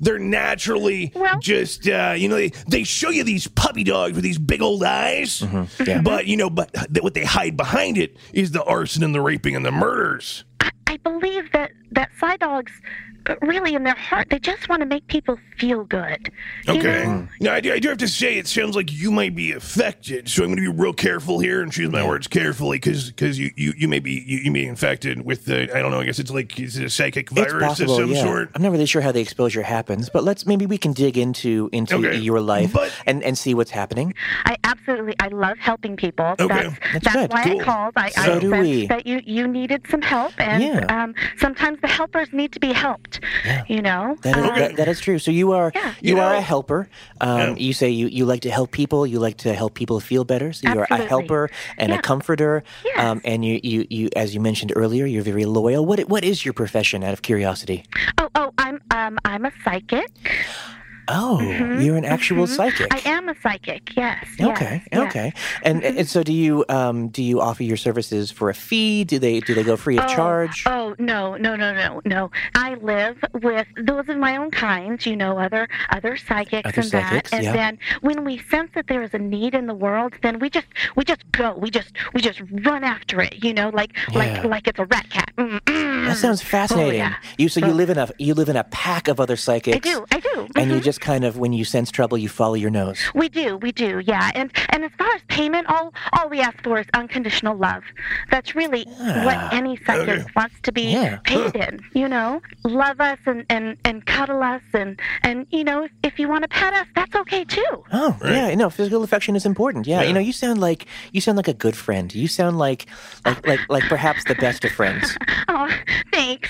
They're 0.00 0.18
naturally 0.18 1.12
just, 1.40 1.88
uh, 1.88 2.14
you 2.16 2.28
know, 2.28 2.36
they, 2.36 2.50
they 2.68 2.84
show 2.84 3.10
you 3.10 3.24
these 3.24 3.46
puppy 3.48 3.84
dogs 3.84 4.14
with 4.14 4.24
these 4.24 4.38
big 4.38 4.62
old 4.62 4.82
eyes. 4.82 5.42
Yeah. 5.84 6.00
But, 6.02 6.26
you 6.26 6.36
know, 6.36 6.50
but 6.50 6.72
th- 6.72 7.02
what 7.02 7.14
they 7.14 7.24
hide 7.24 7.56
behind 7.56 7.98
it 7.98 8.16
is 8.32 8.52
the 8.52 8.62
arson 8.64 9.02
and 9.02 9.14
the 9.14 9.20
raping 9.20 9.56
and 9.56 9.64
the 9.64 9.72
murders. 9.72 10.44
I 10.86 10.98
believe 10.98 11.41
that 11.52 11.72
that 11.92 12.10
side 12.18 12.40
dogs, 12.40 12.72
really 13.42 13.74
in 13.74 13.84
their 13.84 13.94
heart, 13.94 14.28
they 14.30 14.38
just 14.38 14.68
want 14.68 14.80
to 14.80 14.86
make 14.86 15.06
people 15.06 15.38
feel 15.58 15.84
good. 15.84 16.30
You 16.66 16.74
Okay. 16.74 17.04
know? 17.04 17.28
Now, 17.40 17.54
I 17.54 17.60
do, 17.60 17.72
I 17.72 17.78
do 17.78 17.88
have 17.88 17.98
to 17.98 18.08
say, 18.08 18.38
it 18.38 18.46
sounds 18.46 18.76
like 18.76 18.92
you 18.92 19.10
might 19.10 19.34
be 19.34 19.52
affected. 19.52 20.28
So 20.28 20.42
I'm 20.44 20.48
going 20.54 20.64
to 20.64 20.72
be 20.72 20.78
real 20.82 20.92
careful 20.92 21.38
here 21.38 21.62
and 21.62 21.72
choose 21.72 21.90
my 21.90 22.06
words 22.06 22.26
carefully 22.26 22.76
because 22.78 23.10
because 23.10 23.38
you, 23.38 23.50
you, 23.56 23.72
you 23.76 23.88
may 23.88 23.98
be 23.98 24.12
you, 24.26 24.38
you 24.38 24.50
may 24.50 24.62
be 24.62 24.66
infected 24.68 25.24
with 25.24 25.44
the, 25.44 25.74
I 25.76 25.80
don't 25.80 25.90
know, 25.90 26.00
I 26.00 26.04
guess 26.04 26.18
it's 26.18 26.30
like, 26.30 26.58
is 26.58 26.76
it 26.78 26.84
a 26.84 26.90
psychic 26.90 27.30
virus 27.30 27.52
it's 27.52 27.62
possible, 27.64 27.94
of 27.94 28.00
some 28.00 28.10
yeah. 28.12 28.22
sort? 28.22 28.50
I'm 28.54 28.62
not 28.62 28.72
really 28.72 28.86
sure 28.86 29.02
how 29.02 29.12
the 29.12 29.20
exposure 29.20 29.62
happens, 29.62 30.08
but 30.10 30.24
let's 30.24 30.46
maybe 30.46 30.66
we 30.66 30.78
can 30.78 30.92
dig 30.92 31.16
into 31.18 31.68
into 31.72 31.96
Okay. 31.96 32.16
your 32.18 32.40
life 32.40 32.74
and, 33.06 33.22
and 33.22 33.36
see 33.38 33.54
what's 33.54 33.70
happening. 33.70 34.14
I 34.44 34.56
absolutely, 34.64 35.14
I 35.20 35.28
love 35.28 35.58
helping 35.58 35.96
people. 35.96 36.34
Okay. 36.40 36.46
That's, 36.48 36.78
That's 36.92 37.04
that's 37.04 37.16
good. 37.16 37.30
why 37.32 37.42
Cool. 37.44 37.60
I 37.60 37.64
called. 37.64 37.92
I, 37.96 38.10
So 38.10 38.20
I 38.36 38.38
do 38.38 38.50
sensed 38.50 38.62
we. 38.70 38.86
that 38.86 39.06
you, 39.06 39.20
you 39.24 39.46
needed 39.48 39.82
some 39.90 40.02
help, 40.02 40.32
and 40.38 40.62
Yeah. 40.62 40.86
um, 41.02 41.14
sometimes 41.38 41.80
the 41.80 41.88
helpers 41.88 42.32
need 42.32 42.52
to 42.52 42.60
be 42.60 42.72
helped. 42.72 43.11
You 43.68 43.82
know, 43.82 44.16
That 44.22 44.36
is, 44.36 44.44
Um, 44.44 44.54
that, 44.58 44.76
that 44.76 44.88
is 44.88 45.00
true. 45.00 45.18
So 45.18 45.30
you 45.30 45.52
are 45.52 45.72
you, 46.00 46.14
You 46.14 46.20
are 46.20 46.34
a 46.34 46.40
helper. 46.40 46.88
Um, 47.20 47.56
You 47.56 47.72
say 47.72 47.90
you, 47.90 48.06
you 48.08 48.24
like 48.24 48.40
to 48.42 48.50
help 48.50 48.70
people. 48.70 49.06
You 49.06 49.18
like 49.18 49.36
to 49.38 49.54
help 49.54 49.74
people 49.74 50.00
feel 50.00 50.24
better. 50.24 50.52
So 50.52 50.68
you 50.68 50.78
are 50.80 50.86
a 50.90 50.96
helper 51.08 51.50
and 51.78 51.92
a 51.92 52.00
comforter. 52.02 52.62
Um, 52.96 53.20
and 53.24 53.44
you, 53.44 53.60
you, 53.62 53.86
you, 53.90 54.08
as 54.16 54.34
you 54.34 54.40
mentioned 54.40 54.72
earlier, 54.76 55.06
you're 55.06 55.22
very 55.22 55.44
loyal. 55.44 55.84
What 55.86 56.00
what 56.08 56.24
is 56.24 56.44
your 56.44 56.54
profession? 56.54 57.02
Out 57.04 57.12
of 57.12 57.22
curiosity. 57.22 57.84
oh, 58.18 58.28
oh, 58.34 58.52
I'm 58.58 58.80
um, 58.90 59.18
I'm 59.24 59.44
a 59.44 59.52
psychic. 59.64 60.10
Oh, 61.14 61.38
Mhm, 61.40 61.84
you're 61.84 61.96
an 61.96 62.04
actual 62.06 62.46
mhm. 62.46 62.56
psychic. 62.56 62.88
I 62.92 63.00
am 63.10 63.28
a 63.28 63.34
psychic. 63.42 63.94
Yes. 63.96 64.24
yes, 64.38 64.48
Okay, 64.50 64.82
yes. 64.90 65.00
okay. 65.08 65.32
And, 65.62 65.84
and 65.84 66.08
so 66.08 66.22
do 66.22 66.32
you 66.32 66.64
um, 66.68 67.08
do 67.08 67.22
you 67.22 67.40
offer 67.40 67.62
your 67.62 67.76
services 67.76 68.30
for 68.30 68.48
a 68.48 68.54
fee? 68.54 69.04
Do 69.04 69.18
they 69.18 69.40
do 69.40 69.52
they 69.54 69.62
go 69.62 69.76
free 69.76 69.98
of 69.98 70.04
Oh, 70.04 70.14
charge? 70.14 70.64
Oh 70.66 70.94
no, 70.98 71.36
no, 71.36 71.54
no, 71.56 71.72
no, 71.74 72.00
no! 72.04 72.30
I 72.54 72.74
live 72.76 73.18
with 73.34 73.66
those 73.76 74.08
of 74.08 74.16
my 74.16 74.36
own 74.36 74.50
kind, 74.50 75.04
you 75.04 75.16
know, 75.16 75.38
other 75.38 75.68
other 75.90 76.16
psychics 76.16 76.66
Other 76.68 76.80
and 76.80 76.90
psychics, 76.90 77.30
that. 77.30 77.36
And 77.36 77.44
yeah. 77.44 77.52
then 77.52 77.78
when 78.00 78.24
we 78.24 78.38
sense 78.50 78.70
that 78.74 78.86
there 78.86 79.02
is 79.02 79.12
a 79.12 79.18
need 79.18 79.54
in 79.54 79.66
the 79.66 79.74
world, 79.74 80.14
then 80.22 80.38
we 80.38 80.48
just 80.48 80.68
we 80.96 81.04
just 81.04 81.22
go, 81.32 81.54
we 81.54 81.70
just 81.70 81.92
we 82.14 82.20
just 82.22 82.40
run 82.64 82.84
after 82.84 83.20
it, 83.20 83.44
you 83.44 83.52
know, 83.52 83.68
like 83.70 83.90
Yeah. 84.10 84.18
like 84.18 84.44
like 84.44 84.66
it's 84.68 84.78
a 84.78 84.86
rat 84.86 85.10
cat. 85.10 85.30
Mm, 85.36 85.60
mm. 85.60 86.06
That 86.06 86.16
sounds 86.16 86.40
fascinating. 86.42 87.00
Oh, 87.02 87.04
yeah. 87.04 87.14
You 87.38 87.48
so 87.50 87.60
you 87.60 87.72
live 87.72 87.90
in 87.90 87.98
a 87.98 88.08
you 88.18 88.32
live 88.34 88.48
in 88.48 88.56
a 88.56 88.64
pack 88.64 89.08
of 89.08 89.20
other 89.20 89.36
psychics. 89.36 89.76
I 89.76 89.80
do, 89.80 90.04
I 90.10 90.20
do. 90.20 90.48
And 90.56 90.70
you 90.70 90.78
mhm. 90.78 90.82
just 90.82 91.00
kind 91.02 91.24
of 91.24 91.36
when 91.36 91.52
you 91.52 91.64
sense 91.64 91.90
trouble, 91.90 92.16
you 92.16 92.28
follow 92.30 92.54
your 92.54 92.70
nose. 92.70 92.98
We 93.14 93.28
do, 93.28 93.56
we 93.58 93.72
do, 93.72 94.00
yeah. 94.06 94.30
And 94.34 94.50
and 94.70 94.84
as 94.84 94.92
far 94.96 95.10
as 95.14 95.20
payment, 95.28 95.66
all 95.68 95.92
all 96.14 96.28
we 96.30 96.40
ask 96.40 96.62
for 96.62 96.78
is 96.78 96.86
unconditional 96.94 97.54
love. 97.56 97.82
That's 98.30 98.54
really 98.54 98.84
what 99.26 99.36
ah, 99.36 99.48
any 99.52 99.76
psychic 99.84 100.34
wants 100.34 100.54
to 100.62 100.72
be 100.72 100.84
Yeah. 100.92 101.16
paid 101.24 101.54
in. 101.56 101.80
You 101.92 102.08
know, 102.08 102.40
love 102.64 103.00
us 103.00 103.18
and 103.26 103.44
and 103.50 103.76
and 103.84 104.06
cuddle 104.06 104.42
us 104.42 104.62
and 104.72 104.98
and 105.22 105.46
you 105.50 105.64
know, 105.64 105.82
if, 105.84 105.90
if 106.02 106.18
you 106.18 106.28
want 106.28 106.42
to 106.44 106.48
pet 106.48 106.72
us, 106.72 106.86
that's 106.94 107.14
okay 107.16 107.44
too. 107.44 107.84
Oh 107.92 108.16
yeah, 108.24 108.54
no, 108.54 108.70
physical 108.70 109.02
affection 109.02 109.36
is 109.36 109.44
important. 109.44 109.86
Yeah, 109.86 110.00
Yeah. 110.00 110.08
you 110.08 110.14
know, 110.14 110.20
you 110.20 110.32
sound 110.32 110.60
like 110.60 110.86
you 111.12 111.20
sound 111.20 111.36
like 111.36 111.48
a 111.48 111.54
good 111.54 111.76
friend. 111.76 112.14
You 112.14 112.28
sound 112.28 112.58
like 112.58 112.86
like 113.26 113.46
like 113.46 113.60
like 113.68 113.84
perhaps 113.88 114.24
the 114.24 114.36
best 114.36 114.64
of 114.64 114.72
friends. 114.72 115.16
Oh, 115.54 115.68
thanks. 116.12 116.48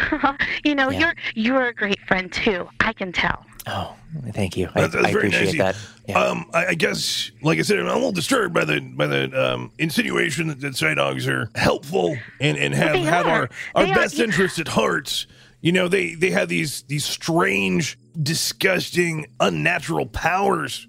you 0.64 0.74
know, 0.74 0.90
Yeah. 0.90 0.98
you're 1.00 1.14
you're 1.34 1.66
a 1.66 1.74
great 1.74 2.00
friend 2.08 2.32
too. 2.32 2.68
I 2.80 2.92
can 2.92 3.12
tell. 3.12 3.44
Oh, 3.72 3.94
thank 4.32 4.56
you. 4.56 4.68
I, 4.74 4.86
that's 4.86 4.94
I 4.96 5.12
very 5.12 5.28
appreciate 5.28 5.56
nice. 5.58 5.76
that. 6.08 6.16
Um, 6.16 6.50
I, 6.52 6.66
I 6.68 6.74
guess, 6.74 7.30
like 7.42 7.58
I 7.60 7.62
said, 7.62 7.78
I'm 7.78 7.86
a 7.86 7.94
little 7.94 8.10
disturbed 8.10 8.52
by 8.52 8.64
the 8.64 8.80
by 8.80 9.06
the 9.06 9.52
um, 9.54 9.70
insinuation 9.78 10.48
that, 10.48 10.60
that 10.60 10.76
side 10.76 10.94
dogs 10.94 11.28
are 11.28 11.50
helpful 11.54 12.16
and, 12.40 12.58
and 12.58 12.74
have 12.74 12.92
they 12.94 13.02
have 13.02 13.26
are. 13.26 13.30
our, 13.30 13.50
our 13.76 13.84
They 13.84 13.92
are. 13.92 13.94
best 13.94 14.18
interests 14.18 14.58
at 14.58 14.68
heart. 14.68 15.26
You 15.60 15.72
know, 15.72 15.86
they 15.88 16.14
they 16.14 16.30
have 16.30 16.48
these 16.48 16.82
these 16.82 17.04
strange, 17.04 17.96
disgusting, 18.20 19.26
unnatural 19.38 20.06
powers 20.06 20.88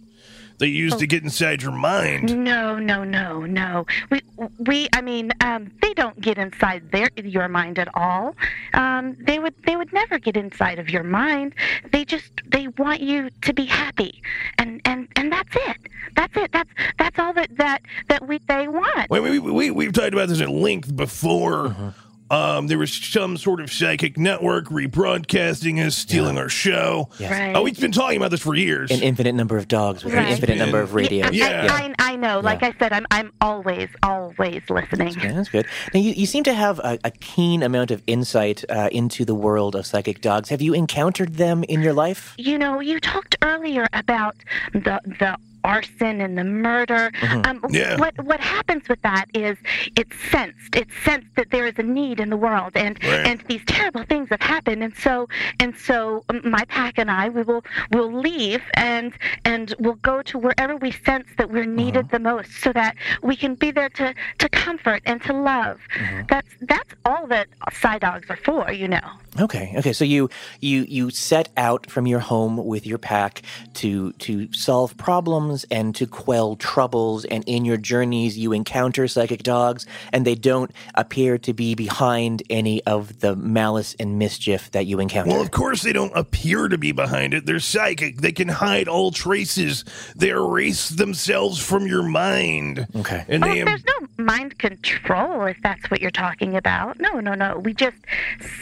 they 0.62 0.68
use 0.68 0.94
Oh. 0.94 1.00
to 1.00 1.08
get 1.08 1.24
inside 1.24 1.62
your 1.64 1.72
mind. 1.72 2.38
No, 2.38 2.78
no, 2.78 3.04
no, 3.04 3.42
no. 3.46 3.86
We, 4.12 4.22
we. 4.60 4.88
I 4.94 5.02
mean, 5.02 5.32
um, 5.42 5.72
they 5.82 5.94
don't 5.96 6.20
get 6.22 6.38
inside 6.38 6.92
their 6.92 7.10
your 7.24 7.48
mind 7.48 7.80
at 7.80 7.90
all. 7.96 8.36
Um, 8.74 9.18
they 9.20 9.40
would, 9.40 9.56
they 9.66 9.76
would 9.76 9.92
never 9.92 10.20
get 10.20 10.38
inside 10.38 10.78
of 10.80 10.90
your 10.90 11.04
mind. 11.04 11.54
They 11.92 12.06
just, 12.06 12.32
they 12.48 12.68
want 12.78 13.02
you 13.02 13.30
to 13.42 13.54
be 13.54 13.66
happy, 13.66 14.22
and 14.60 14.80
and 14.86 15.08
and 15.16 15.32
that's 15.32 15.56
it. 15.56 15.78
That's 16.16 16.38
it. 16.38 16.52
That's 16.52 16.70
that's 17.00 17.18
all 17.20 17.34
that 17.34 17.58
that 17.58 17.82
that 18.08 18.28
we 18.28 18.38
they 18.48 18.68
want. 18.68 19.10
Wait, 19.10 19.20
we, 19.20 19.40
we, 19.40 19.72
we've 19.72 19.94
talked 19.94 20.14
about 20.14 20.30
this 20.30 20.42
at 20.42 20.50
length 20.50 20.96
before. 20.96 21.70
Mm-hmm. 21.70 21.90
Um, 22.32 22.68
there 22.68 22.78
was 22.78 22.94
some 22.94 23.36
sort 23.38 23.60
of 23.60 23.72
psychic 23.72 24.18
network 24.18 24.66
rebroadcasting 24.68 25.86
us, 25.86 25.96
stealing 25.98 26.38
our 26.38 26.50
show. 26.50 27.10
Yes. 27.20 27.32
Right. 27.32 27.56
Oh, 27.56 27.62
we've 27.64 27.80
been 27.80 27.92
talking 27.92 28.18
about 28.18 28.32
this 28.32 28.42
for 28.42 28.56
years. 28.56 28.90
An 28.90 29.02
infinite 29.02 29.36
number 29.36 29.58
of 29.58 29.68
dogs 29.68 30.04
with 30.04 30.14
Right. 30.14 30.26
an 30.28 30.32
infinite 30.32 30.58
number 30.58 30.80
of 30.80 30.94
radios. 30.94 31.30
I, 31.42 31.68
I, 31.68 31.94
I 32.00 32.16
know. 32.16 32.40
Like 32.40 32.64
I 32.64 32.74
said, 32.80 32.94
I'm 32.94 33.06
I'm 33.12 33.32
always 33.42 33.90
always 34.02 34.62
listening. 34.70 35.14
Yeah, 35.20 35.34
that's 35.34 35.50
good. 35.50 35.66
Now, 35.94 36.00
you, 36.00 36.12
you 36.14 36.26
seem 36.26 36.44
to 36.46 36.54
have 36.54 36.80
a, 36.80 36.98
a 37.04 37.12
keen 37.12 37.64
amount 37.64 37.92
of 37.92 38.02
insight 38.08 38.64
uh, 38.70 38.88
into 38.92 39.26
the 39.26 39.36
world 39.36 39.76
of 39.76 39.86
psychic 39.86 40.22
dogs. 40.22 40.50
Have 40.50 40.62
you 40.62 40.74
encountered 40.74 41.36
them 41.36 41.64
in 41.66 41.82
your 41.82 41.94
life? 41.94 42.34
You 42.38 42.58
know, 42.58 42.80
you 42.80 43.00
talked 43.02 43.36
earlier 43.42 43.88
about 43.94 44.36
the 44.74 45.00
the 45.06 45.38
arson 45.64 46.22
and 46.22 46.38
the 46.38 46.44
murder. 46.44 47.12
Mhm. 47.22 47.48
Um, 47.48 47.66
Yeah. 47.70 47.98
What 47.98 48.14
what 48.24 48.40
happens 48.40 48.88
with 48.90 49.02
that 49.04 49.26
is 49.34 49.58
it's 49.96 50.16
sensed. 50.32 50.76
It's 50.76 50.94
sensed 51.04 51.28
that 51.36 51.52
there 51.52 51.66
is 51.68 51.76
a 51.78 51.84
need 51.84 52.20
in 52.20 52.30
the 52.30 52.38
world, 52.38 52.72
and 52.76 52.98
Right. 53.04 53.26
and 53.28 53.40
these 53.48 53.64
terrible 53.66 54.04
things 54.04 54.30
have 54.30 54.42
happened. 54.42 54.84
And 54.84 54.96
so 54.96 55.28
and 55.60 55.76
so, 55.76 56.24
um, 56.30 56.42
my 56.44 56.66
pack 56.66 56.98
and 56.98 57.10
I, 57.12 57.30
we 57.30 57.44
will 57.44 57.64
will 57.92 58.12
leave 58.28 58.62
and 58.76 59.14
and 59.46 59.74
we'll 59.80 60.02
go 60.12 60.22
to 60.24 60.36
wherever 60.38 60.76
we 60.76 60.92
sense 60.92 61.28
that 61.38 61.50
we're 61.52 61.66
needed 61.84 62.10
the 62.10 62.20
most, 62.20 62.52
so 62.64 62.72
that 62.74 62.96
we 63.22 63.36
can 63.36 63.56
be 63.56 63.70
there 63.72 63.90
to 63.90 64.14
to 64.40 64.50
comfort 64.50 65.02
and 65.06 65.22
to 65.24 65.34
love. 65.34 65.80
That's 66.28 66.52
that's 66.62 66.94
all 67.06 67.26
that 67.28 67.48
side 67.82 68.02
dogs 68.02 68.28
are 68.30 68.42
for. 68.48 68.72
You 68.72 68.88
know. 68.96 69.08
Okay, 69.40 69.74
okay. 69.78 69.94
So 69.94 70.04
you 70.06 70.30
you 70.60 70.80
you 70.98 71.10
set 71.10 71.48
out 71.58 71.90
from 71.90 72.06
your 72.08 72.20
home 72.20 72.56
with 72.74 72.84
your 72.92 72.98
pack 72.98 73.34
to 73.76 74.12
to 74.26 74.32
solve 74.54 74.96
problems 74.98 75.51
and 75.72 75.96
to 75.96 76.08
quell 76.08 76.56
troubles. 76.56 77.26
And 77.26 77.44
in 77.48 77.66
your 77.66 77.78
journeys, 77.78 78.38
you 78.38 78.54
encounter 78.54 79.08
psychic 79.08 79.44
dogs, 79.44 79.86
and 80.12 80.26
they 80.26 80.36
don't 80.36 80.72
appear 80.96 81.38
to 81.40 81.54
be 81.54 81.76
behind 81.76 82.44
any 82.50 82.84
of 82.86 83.20
the 83.20 83.36
malice 83.36 83.96
and 84.00 84.18
mischief 84.18 84.72
that 84.72 84.86
you 84.86 85.00
encounter. 85.00 85.32
Well, 85.32 85.42
of 85.42 85.52
course, 85.52 85.82
they 85.82 85.94
don't 85.94 86.16
appear 86.16 86.68
to 86.68 86.78
be 86.78 86.92
behind 86.92 87.34
it. 87.34 87.46
They're 87.46 87.60
psychic. 87.60 88.18
They 88.18 88.32
can 88.32 88.48
hide 88.48 88.88
all 88.88 89.12
traces. 89.12 89.84
They 90.16 90.30
erase 90.30 90.90
themselves 90.90 91.60
from 91.60 91.88
your 91.88 92.04
mind. 92.04 92.88
Okay. 92.96 93.26
And 93.28 93.44
oh, 93.44 93.48
they 93.48 93.64
there's 93.64 93.86
no 93.86 94.08
mind 94.24 94.58
control 94.58 95.46
if 95.46 95.58
that's 95.62 95.90
what 95.90 96.02
you're 96.02 96.12
talking 96.12 96.56
about. 96.56 97.00
No, 97.00 97.20
no, 97.20 97.34
no. 97.34 97.60
We 97.60 97.74
just 97.74 97.98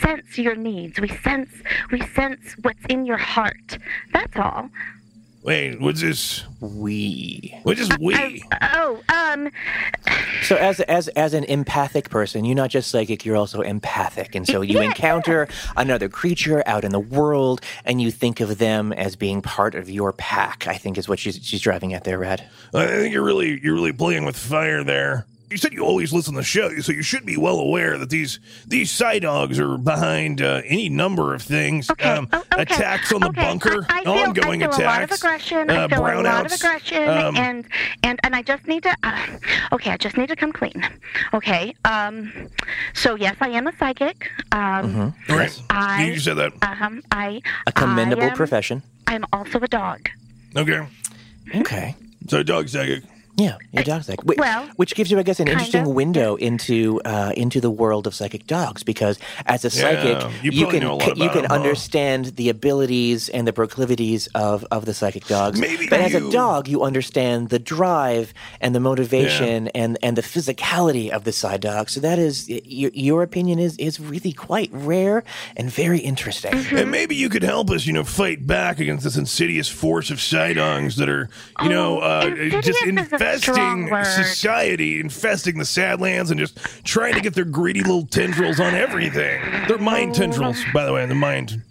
sense 0.02 0.38
your 0.38 0.56
needs. 0.56 0.99
We 0.99 1.10
sense 1.10 1.49
we 1.91 2.02
sense 2.08 2.56
what's 2.62 2.84
in 2.89 3.06
your 3.06 3.17
heart. 3.17 3.78
That's 4.13 4.36
all. 4.38 4.69
Wait. 5.43 5.80
What's 5.80 6.02
this? 6.02 6.43
We. 6.60 7.58
What's 7.63 7.88
this? 7.88 7.97
We. 7.99 8.43
Oh, 8.62 9.02
um, 9.13 9.49
So 10.43 10.56
as 10.56 10.80
as 10.82 11.08
as 11.10 11.34
an 11.34 11.43
empathic 11.45 12.10
person, 12.10 12.45
you're 12.45 12.56
not 12.56 12.69
just 12.69 12.89
psychic, 12.89 13.25
you're 13.25 13.36
also 13.36 13.62
empathic. 13.62 14.36
And 14.36 14.47
so 14.47 14.62
you 14.62 14.80
encounter 14.82 15.47
another 15.78 16.10
creature 16.10 16.63
out 16.65 16.84
in 16.84 16.91
the 16.91 16.99
world 16.99 17.62
and 17.86 18.02
you 18.02 18.12
think 18.12 18.39
of 18.39 18.58
them 18.58 18.93
as 18.93 19.15
being 19.15 19.41
part 19.41 19.75
of 19.75 19.89
your 19.89 20.13
pack, 20.13 20.67
I 20.67 20.75
think 20.75 20.97
is 20.97 21.08
what 21.08 21.19
she's 21.19 21.39
she's 21.43 21.62
driving 21.62 21.93
at 21.93 22.04
there, 22.04 22.17
Red. 22.19 22.47
I 22.73 22.88
think 22.88 23.13
you're 23.13 23.23
really 23.23 23.60
you're 23.62 23.75
really 23.75 23.93
playing 23.93 24.25
with 24.25 24.38
fire 24.38 24.84
there. 24.84 25.25
You 25.50 25.58
said 25.58 25.74
you 25.74 25.84
always 25.84 26.14
listen 26.14 26.34
to 26.34 26.40
the 26.40 26.44
show, 26.44 26.78
so 26.80 26.92
you 26.92 27.02
should 27.02 27.26
be 27.26 27.38
well 27.38 27.60
aware 27.60 27.98
that 27.98 28.10
these 28.10 28.40
these 28.68 28.92
side 28.92 29.24
dogs 29.24 29.60
are 29.60 29.78
behind 29.78 30.42
uh, 30.42 30.62
any 30.66 30.90
number 30.90 31.34
of 31.34 31.42
things. 31.42 31.90
Um, 32.02 32.30
Attacks 32.52 33.12
on 33.12 33.22
the 33.22 33.32
bunker, 33.32 33.86
I 33.90 34.04
feel, 34.04 34.14
ongoing 34.14 34.64
I 34.64 34.70
feel 34.70 34.80
a 34.80 34.86
lot 34.86 35.04
of 35.04 35.12
attacks, 35.12 35.18
aggression. 35.22 35.70
uh, 35.70 35.74
I 35.74 35.88
feel 35.88 36.00
a 36.06 36.22
lot 36.22 36.46
of 36.46 36.52
aggression, 36.52 37.10
um, 37.10 37.38
and 37.38 37.66
and 38.04 38.20
and 38.24 38.36
I 38.36 38.42
just 38.42 38.68
need 38.68 38.84
to. 38.84 38.96
Uh, 39.04 39.26
okay, 39.74 39.92
I 39.92 39.98
just 39.98 40.18
need 40.18 40.28
to 40.28 40.36
come 40.36 40.52
clean. 40.52 40.88
Okay. 41.34 41.74
Um. 41.86 42.50
So 42.94 43.16
yes, 43.16 43.36
I 43.42 43.50
am 43.50 43.68
a 43.68 43.76
psychic. 43.78 44.30
Um. 44.52 44.60
Mm-hmm. 44.60 45.34
Right. 45.34 45.62
I. 45.70 46.06
you 46.06 46.20
said 46.20 46.38
that. 46.38 46.54
Um. 46.62 47.02
I. 47.12 47.42
A 47.66 47.72
commendable 47.72 48.24
I 48.24 48.28
am, 48.28 48.36
profession. 48.36 48.84
I'm 49.08 49.26
also 49.34 49.60
a 49.60 49.68
dog. 49.68 50.10
Okay. 50.56 50.86
Okay. 51.56 51.96
So 52.28 52.44
dog 52.44 52.70
psychic. 52.70 53.04
Yeah, 53.39 53.58
your 53.71 53.84
dog's 53.84 54.06
psychic. 54.08 54.25
Wh- 54.25 54.38
well, 54.38 54.63
which 54.75 54.93
gives 54.95 55.10
you, 55.12 55.17
I 55.19 55.23
guess, 55.23 55.39
an 55.39 55.47
interesting 55.47 55.86
of. 55.88 55.95
window 56.02 56.36
into 56.36 56.99
uh, 57.06 57.32
into 57.38 57.60
the 57.62 57.69
world 57.82 58.06
of 58.08 58.13
psychic 58.13 58.45
dogs. 58.47 58.84
Because 58.84 59.17
as 59.45 59.63
a 59.63 59.69
Yeah, 59.69 59.82
psychic, 59.82 60.43
you 60.43 60.52
you 60.52 60.67
can 60.67 60.82
know 60.82 60.93
a 60.93 60.99
lot 61.02 61.15
ca- 61.15 61.23
you 61.23 61.30
about 61.30 61.45
huh? 61.47 61.54
understand 61.60 62.25
the 62.39 62.49
abilities 62.49 63.30
and 63.30 63.47
the 63.47 63.54
proclivities 63.54 64.28
of, 64.36 64.65
of 64.71 64.86
the 64.86 64.93
psychic 64.93 65.25
dogs. 65.25 65.60
Maybe 65.60 65.88
but 65.88 66.02
as 66.02 66.13
a 66.13 66.30
dog, 66.32 66.67
you 66.67 66.84
understand 66.84 67.49
the 67.49 67.60
drive 67.60 68.34
and 68.62 68.75
the 68.75 68.80
motivation 68.80 69.67
and, 69.69 69.97
and 70.04 70.17
the 70.17 70.21
physicality 70.21 71.10
of 71.10 71.23
the 71.23 71.32
side 71.32 71.62
dog. 71.62 71.89
So 71.89 71.99
that 72.02 72.19
is 72.19 72.49
your, 72.49 72.91
your 72.93 73.23
opinion 73.23 73.60
is 73.60 73.78
is 73.78 73.99
really 73.99 74.34
quite 74.34 74.69
rare 74.73 75.23
and 75.56 75.71
very 75.71 75.99
interesting. 75.99 76.52
Mm-hmm. 76.52 76.78
And 76.78 76.91
maybe 76.91 77.15
you 77.15 77.30
could 77.30 77.43
help 77.43 77.69
us, 77.69 77.86
you 77.86 77.93
know, 77.93 78.04
fight 78.04 78.45
back 78.45 78.80
against 78.80 79.04
this 79.04 79.15
insidious 79.17 79.69
force 79.69 80.10
of 80.12 80.19
side 80.19 80.58
dogs 80.58 80.95
that 80.97 81.10
are, 81.10 81.30
you 81.62 81.69
know, 81.69 81.99
uh, 81.99 82.30
Oh, 82.30 82.62
just 82.62 82.67
is 82.86 82.97
a 82.97 83.06
strong 83.06 83.19
infesting 83.34 83.88
society, 84.06 85.00
infesting 85.00 85.58
the 85.58 85.63
Sadlands, 85.63 86.32
and 86.32 86.39
just 86.39 86.58
trying 86.84 87.13
to 87.13 87.22
get 87.22 87.34
their 87.34 87.46
greedy 87.46 87.82
little 87.82 88.06
tendrils 88.06 88.60
on 88.60 88.74
everything. 88.76 89.42
They're 89.68 89.78
Oh. 89.80 89.84
mind 89.84 90.15
tendrils, 90.15 90.58
by 90.74 90.86
the 90.86 90.94
way, 90.94 91.06
the 91.06 91.15
mind. 91.15 91.62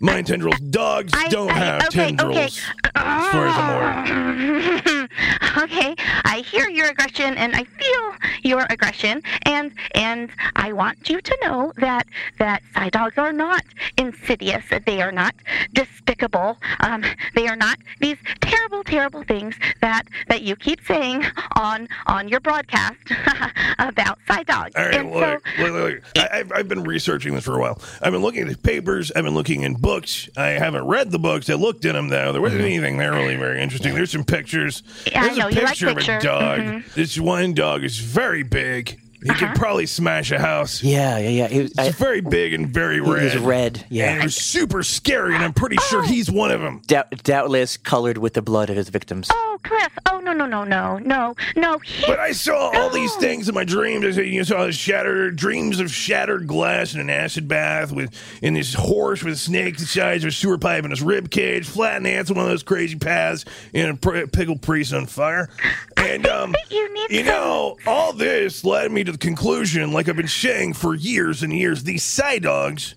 Mind 0.00 0.26
tendrils. 0.26 0.58
Dogs 0.60 1.12
don't 1.30 1.50
have 1.50 1.82
okay, 1.86 2.08
tendrils, 2.08 2.36
okay. 2.36 2.48
as 2.94 3.32
far 3.32 3.46
as 3.46 3.56
I'm 3.56 3.70
aware. 3.74 4.82
okay, 5.58 5.94
I 6.24 6.44
hear 6.46 6.68
your 6.68 6.88
aggression 6.88 7.36
and 7.36 7.54
I 7.54 7.64
feel 7.64 8.14
your 8.42 8.66
aggression, 8.70 9.22
and 9.42 9.72
and 9.94 10.30
I 10.54 10.72
want 10.72 11.08
you 11.08 11.20
to 11.20 11.38
know 11.42 11.72
that 11.76 12.06
that 12.38 12.62
side 12.74 12.92
dogs 12.92 13.18
are 13.18 13.32
not 13.32 13.64
insidious. 13.96 14.64
They 14.84 15.02
are 15.02 15.12
not 15.12 15.34
despicable. 15.72 16.58
Um, 16.80 17.04
they 17.34 17.48
are 17.48 17.56
not 17.56 17.78
these 18.00 18.16
terrible, 18.40 18.84
terrible 18.84 19.22
things 19.24 19.54
that 19.80 20.04
that 20.28 20.42
you 20.42 20.56
keep 20.56 20.80
saying 20.86 21.24
on 21.56 21.88
on 22.06 22.28
your 22.28 22.40
broadcast 22.40 22.96
about 23.78 24.18
side 24.26 24.46
dogs. 24.46 24.74
All 24.76 24.84
right, 24.84 24.94
and 24.94 25.12
so, 25.12 25.18
look, 25.18 25.42
look, 25.58 25.72
look, 25.72 25.92
look. 25.92 26.02
I, 26.16 26.38
I've, 26.40 26.52
I've 26.52 26.68
been 26.68 26.84
researching 26.84 27.34
this 27.34 27.44
for 27.44 27.56
a 27.56 27.60
while. 27.60 27.80
I've 28.02 28.12
been 28.12 28.22
looking 28.22 28.42
at 28.42 28.48
the 28.48 28.58
papers. 28.58 29.12
I've 29.14 29.24
been 29.24 29.34
looking 29.34 29.62
in 29.62 29.74
books. 29.74 30.28
I 30.36 30.48
haven't 30.48 30.86
read 30.86 31.10
the 31.10 31.18
books. 31.18 31.50
I 31.50 31.54
looked 31.54 31.84
in 31.84 31.94
them 31.94 32.08
though. 32.08 32.32
There 32.32 32.42
wasn't 32.42 32.62
anything 32.62 32.98
there 32.98 33.12
really 33.12 33.36
very 33.36 33.62
interesting. 33.62 33.94
There's 33.94 34.10
some 34.10 34.24
pictures. 34.24 34.82
Yeah, 35.06 35.20
I 35.22 35.24
There's 35.26 35.38
know, 35.38 35.46
a 35.48 35.50
you 35.52 35.56
like 35.60 35.68
picture 35.68 35.86
of 35.88 35.92
a 35.92 35.94
pictures. 35.96 36.22
dog. 36.22 36.58
Mhm. 36.60 36.94
This 36.94 37.18
one 37.18 37.54
dog 37.54 37.84
is 37.84 37.98
very 37.98 38.42
big. 38.42 38.98
He 39.22 39.30
Uh-huh. 39.30 39.46
could 39.48 39.56
probably 39.56 39.86
smash 39.86 40.30
a 40.30 40.38
house. 40.38 40.82
Yeah, 40.84 41.18
yeah, 41.18 41.28
yeah. 41.30 41.48
He 41.48 41.62
was, 41.62 41.72
It's 41.78 41.96
very 41.96 42.20
big 42.20 42.52
and 42.52 42.68
very 42.68 43.00
red. 43.00 43.24
was 43.34 43.36
red. 43.38 43.84
Yeah. 43.88 44.10
And 44.12 44.20
it 44.20 44.24
was 44.24 44.36
super 44.36 44.82
scary, 44.82 45.34
and 45.34 45.42
I'm 45.42 45.52
pretty 45.54 45.76
sure 45.88 46.00
Oh. 46.00 46.06
he's 46.06 46.30
one 46.30 46.50
of 46.52 46.60
them. 46.60 46.82
Doubt, 46.86 47.22
doubtless 47.24 47.76
colored 47.76 48.18
with 48.18 48.34
the 48.34 48.42
blood 48.42 48.68
of 48.70 48.76
his 48.76 48.88
victims. 48.88 49.28
oh, 49.32 49.58
Cliff. 49.64 49.88
Oh 50.08 50.15
no, 50.32 50.46
no, 50.46 50.64
no, 50.64 50.64
no, 50.64 50.98
no, 50.98 51.34
no. 51.54 51.80
But 52.06 52.18
I 52.18 52.32
saw 52.32 52.70
all 52.74 52.90
these 52.90 53.14
things 53.16 53.48
in 53.48 53.54
my 53.54 53.64
dreams. 53.64 54.04
I 54.04 54.10
said, 54.10 54.26
you 54.26 54.44
saw 54.44 54.70
shattered 54.70 55.36
dreams 55.36 55.80
of 55.80 55.90
shattered 55.90 56.46
glass 56.46 56.94
in 56.94 57.00
an 57.00 57.10
acid 57.10 57.48
bath 57.48 57.92
with 57.92 58.12
in 58.42 58.54
this 58.54 58.74
horse 58.74 59.22
with 59.22 59.38
snakes 59.38 59.80
the 59.80 59.86
size 59.86 60.24
of 60.24 60.28
a 60.28 60.32
sewer 60.32 60.58
pipe 60.58 60.84
in 60.84 60.90
his 60.90 61.02
rib 61.02 61.30
cage, 61.30 61.66
flattened 61.66 62.06
ants 62.06 62.30
on 62.30 62.36
one 62.36 62.46
of 62.46 62.50
those 62.50 62.62
crazy 62.62 62.96
paths, 62.96 63.44
and 63.72 63.90
a 63.90 63.94
pr- 63.94 64.26
pickled 64.26 64.62
priest 64.62 64.92
on 64.92 65.06
fire. 65.06 65.48
And 65.98 66.26
um, 66.26 66.54
you 66.70 66.94
need 66.94 67.10
you 67.10 67.24
know, 67.24 67.78
all 67.86 68.12
this 68.12 68.64
led 68.64 68.92
me 68.92 69.02
to 69.02 69.12
the 69.12 69.18
conclusion, 69.18 69.92
like 69.92 70.08
I've 70.08 70.14
been 70.14 70.28
saying 70.28 70.74
for 70.74 70.94
years 70.94 71.42
and 71.42 71.52
years, 71.52 71.82
these 71.82 72.04
side 72.04 72.42
dogs 72.42 72.94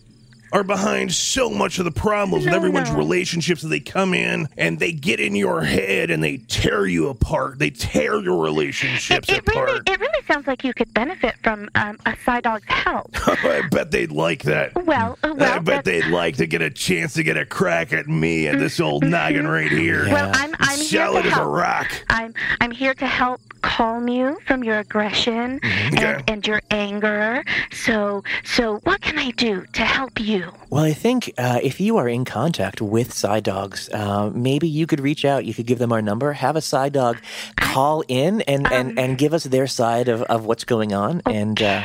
are 0.52 0.64
behind 0.64 1.14
so 1.14 1.50
much 1.50 1.80
of 1.80 1.86
the 1.86 1.92
problems 1.92 2.46
with 2.46 2.54
everyone's 2.54 2.92
no. 2.92 2.98
relationships 2.98 3.62
that 3.62 3.70
they 3.70 3.80
come 3.80 4.14
in 4.14 4.48
and 4.58 4.80
they 4.80 4.92
get 4.92 5.20
in 5.20 5.36
your 5.36 5.62
head 5.62 6.10
and 6.10 6.24
they 6.24 6.38
tear 6.38 6.86
you 6.86 7.10
apart. 7.10 7.60
They 7.60 7.70
tear 7.70 8.20
your 8.22 8.42
relationships 8.42 9.30
it 9.30 9.46
really, 9.48 9.72
apart. 9.72 9.90
it 9.90 10.00
really 10.00 10.26
sounds 10.26 10.48
like 10.48 10.64
you 10.64 10.74
could 10.74 10.94
benefit 10.94 11.36
from 11.44 11.70
um, 11.76 11.98
a 12.06 12.16
side 12.26 12.44
dog's 12.44 12.66
help. 12.68 13.10
I 13.28 13.68
bet 13.72 13.92
they'd 13.92 14.12
like 14.12 14.44
that. 14.44 14.74
Well, 14.86 15.18
uh, 15.24 15.34
well, 15.38 15.54
I 15.56 15.60
bet 15.60 15.86
they'd 15.86 16.08
like 16.08 16.38
to 16.38 16.48
get 16.48 16.62
a 16.62 16.70
chance 16.70 17.14
to 17.14 17.24
get 17.24 17.38
a 17.38 17.46
crack 17.46 17.94
at 17.94 18.08
me 18.08 18.48
and 18.48 18.60
this 18.60 18.80
old 18.80 19.04
noggin 19.06 19.48
right 19.48 19.72
here. 19.72 20.04
Mm-hmm. 20.04 20.14
Well, 20.14 20.32
I'm, 20.34 20.56
I'm 20.60 20.80
here 20.80 21.06
Solid 21.06 21.24
to 21.24 21.30
as 21.32 21.38
a 21.38 21.46
rock. 21.46 21.92
I'm, 22.10 22.34
I'm 22.62 22.72
here 22.72 22.94
to 22.96 23.06
help 23.06 23.42
calm 23.62 24.08
you 24.08 24.38
from 24.46 24.64
your 24.64 24.80
aggression 24.80 25.60
Mm-hmm. 25.60 25.96
Okay. 25.96 26.14
and, 26.14 26.30
and 26.30 26.48
your 26.48 26.62
anger. 26.72 27.44
So, 27.72 28.24
so 28.44 28.78
what 28.84 29.02
can 29.02 29.18
I 29.18 29.32
do 29.32 29.66
to 29.74 29.82
help 29.84 30.20
you? 30.20 30.39
Well, 30.70 30.84
I 30.84 30.94
think 30.94 31.34
uh, 31.38 31.60
if 31.62 31.80
you 31.80 31.98
are 31.98 32.08
in 32.08 32.26
contact 32.26 32.82
with 32.82 33.14
side 33.14 33.44
dogs, 33.44 33.90
uh, 33.90 34.30
maybe 34.34 34.68
you 34.68 34.86
could 34.88 35.00
reach 35.00 35.26
out. 35.26 35.46
You 35.46 35.54
could 35.54 35.66
give 35.66 35.80
them 35.80 35.92
our 35.92 36.02
number, 36.02 36.34
have 36.34 36.56
a 36.56 36.62
side 36.62 36.94
dog 36.94 37.18
call 37.58 38.04
in 38.08 38.42
and, 38.42 38.68
Um, 38.68 38.74
and, 38.74 39.00
and 39.00 39.18
give 39.18 39.34
us 39.34 39.44
their 39.44 39.68
side 39.68 40.08
of, 40.08 40.22
of 40.24 40.46
what's 40.46 40.64
going 40.64 40.94
on. 40.94 41.22
And 41.26 41.62
uh, 41.62 41.82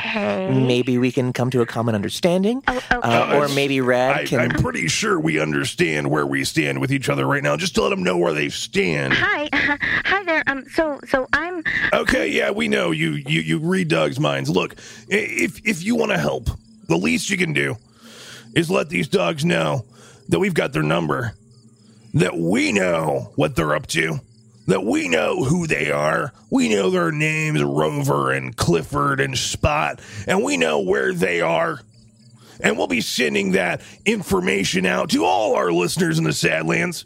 maybe 0.50 0.98
we 0.98 1.12
can 1.12 1.32
come 1.32 1.50
to 1.50 1.60
a 1.60 1.66
common 1.66 1.94
understanding. 1.94 2.62
Oh, 2.68 2.80
Uh, 2.90 3.36
or 3.36 3.48
maybe 3.54 3.80
Rad 3.80 4.16
I, 4.16 4.24
can. 4.26 4.40
I'm 4.40 4.50
pretty 4.50 4.88
sure 4.88 5.18
we 5.20 5.38
understand 5.40 6.10
where 6.10 6.26
we 6.26 6.44
stand 6.44 6.80
with 6.80 6.92
each 6.92 7.08
other 7.08 7.26
right 7.26 7.42
now. 7.42 7.56
Just 7.56 7.74
to 7.76 7.82
let 7.82 7.90
them 7.90 8.02
know 8.02 8.16
where 8.16 8.32
they 8.32 8.48
stand. 8.48 9.14
Hi, 9.14 9.48
hi 10.04 10.24
there. 10.24 10.42
Um, 10.46 10.64
so, 10.70 11.00
so 11.08 11.26
I'm. 11.32 11.62
Okay, 11.92 12.28
yeah, 12.28 12.50
we 12.50 12.68
know 12.68 12.90
you. 12.90 13.12
You 13.12 13.40
you 13.40 13.58
read 13.58 13.88
dogs' 13.88 14.18
minds. 14.18 14.48
Look, 14.50 14.74
if 15.08 15.60
if 15.66 15.82
you 15.82 15.96
want 15.96 16.12
to 16.12 16.18
help, 16.18 16.48
the 16.88 16.96
least 16.96 17.30
you 17.30 17.36
can 17.36 17.52
do 17.52 17.76
is 18.54 18.70
let 18.70 18.88
these 18.88 19.08
dogs 19.08 19.44
know 19.44 19.84
that 20.28 20.38
we've 20.38 20.54
got 20.54 20.72
their 20.72 20.82
number, 20.82 21.34
that 22.14 22.36
we 22.36 22.72
know 22.72 23.32
what 23.36 23.56
they're 23.56 23.74
up 23.74 23.86
to, 23.88 24.20
that 24.66 24.84
we 24.84 25.08
know 25.08 25.44
who 25.44 25.66
they 25.66 25.90
are. 25.90 26.32
We 26.50 26.68
know 26.68 26.90
their 26.90 27.12
names, 27.12 27.62
Rover 27.62 28.30
and 28.32 28.56
Clifford 28.56 29.20
and 29.20 29.36
Spot, 29.36 30.00
and 30.26 30.42
we 30.42 30.56
know 30.56 30.80
where 30.80 31.12
they 31.12 31.40
are. 31.40 31.80
And 32.60 32.78
we'll 32.78 32.86
be 32.86 33.00
sending 33.00 33.52
that 33.52 33.82
information 34.06 34.86
out 34.86 35.10
to 35.10 35.24
all 35.24 35.56
our 35.56 35.72
listeners 35.72 36.18
in 36.18 36.24
the 36.24 36.30
Sadlands. 36.30 37.04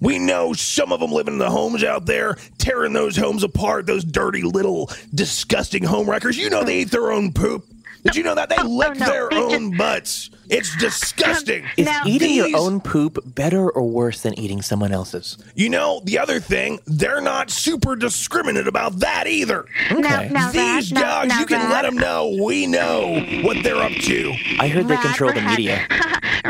We 0.00 0.18
know 0.18 0.52
some 0.52 0.92
of 0.92 1.00
them 1.00 1.12
living 1.12 1.34
in 1.34 1.38
the 1.38 1.50
homes 1.50 1.84
out 1.84 2.06
there, 2.06 2.36
tearing 2.56 2.92
those 2.92 3.16
homes 3.16 3.42
apart, 3.42 3.86
those 3.86 4.04
dirty 4.04 4.42
little 4.42 4.90
disgusting 5.14 5.84
home 5.84 6.08
wreckers. 6.08 6.38
You 6.38 6.50
know 6.50 6.64
they 6.64 6.80
eat 6.80 6.90
their 6.90 7.12
own 7.12 7.32
poop. 7.32 7.64
Did 8.04 8.16
you 8.16 8.22
know 8.22 8.34
that? 8.34 8.48
They 8.48 8.56
oh, 8.58 8.64
oh, 8.64 8.68
lick 8.68 8.98
no, 8.98 9.06
their 9.06 9.28
they 9.30 9.36
own 9.36 9.76
butts. 9.76 10.30
It's 10.48 10.74
disgusting. 10.80 11.64
is 11.76 11.86
Now- 11.86 12.02
eating 12.06 12.34
your 12.34 12.56
own 12.56 12.80
poop 12.80 13.18
better 13.24 13.68
or 13.70 13.82
worse 13.88 14.22
than 14.22 14.38
eating 14.38 14.62
someone 14.62 14.92
else's? 14.92 15.36
You 15.54 15.68
know, 15.68 16.00
the 16.04 16.18
other 16.18 16.40
thing, 16.40 16.78
they're 16.86 17.20
not 17.20 17.50
super 17.50 17.96
discriminate 17.96 18.66
about 18.66 18.98
that 19.00 19.26
either. 19.26 19.66
Now, 19.90 20.22
now, 20.22 20.50
These 20.50 20.92
Rad, 20.92 21.02
dogs, 21.02 21.28
now, 21.28 21.40
you 21.40 21.46
can 21.46 21.70
let 21.70 21.82
them 21.82 21.96
know 21.96 22.36
we 22.42 22.66
know 22.66 23.20
what 23.42 23.62
they're 23.62 23.76
up 23.76 23.92
to. 23.92 24.34
I 24.58 24.68
heard 24.68 24.86
they 24.88 24.94
Rad, 24.94 25.04
control 25.04 25.32
the 25.32 25.42
media. 25.42 25.86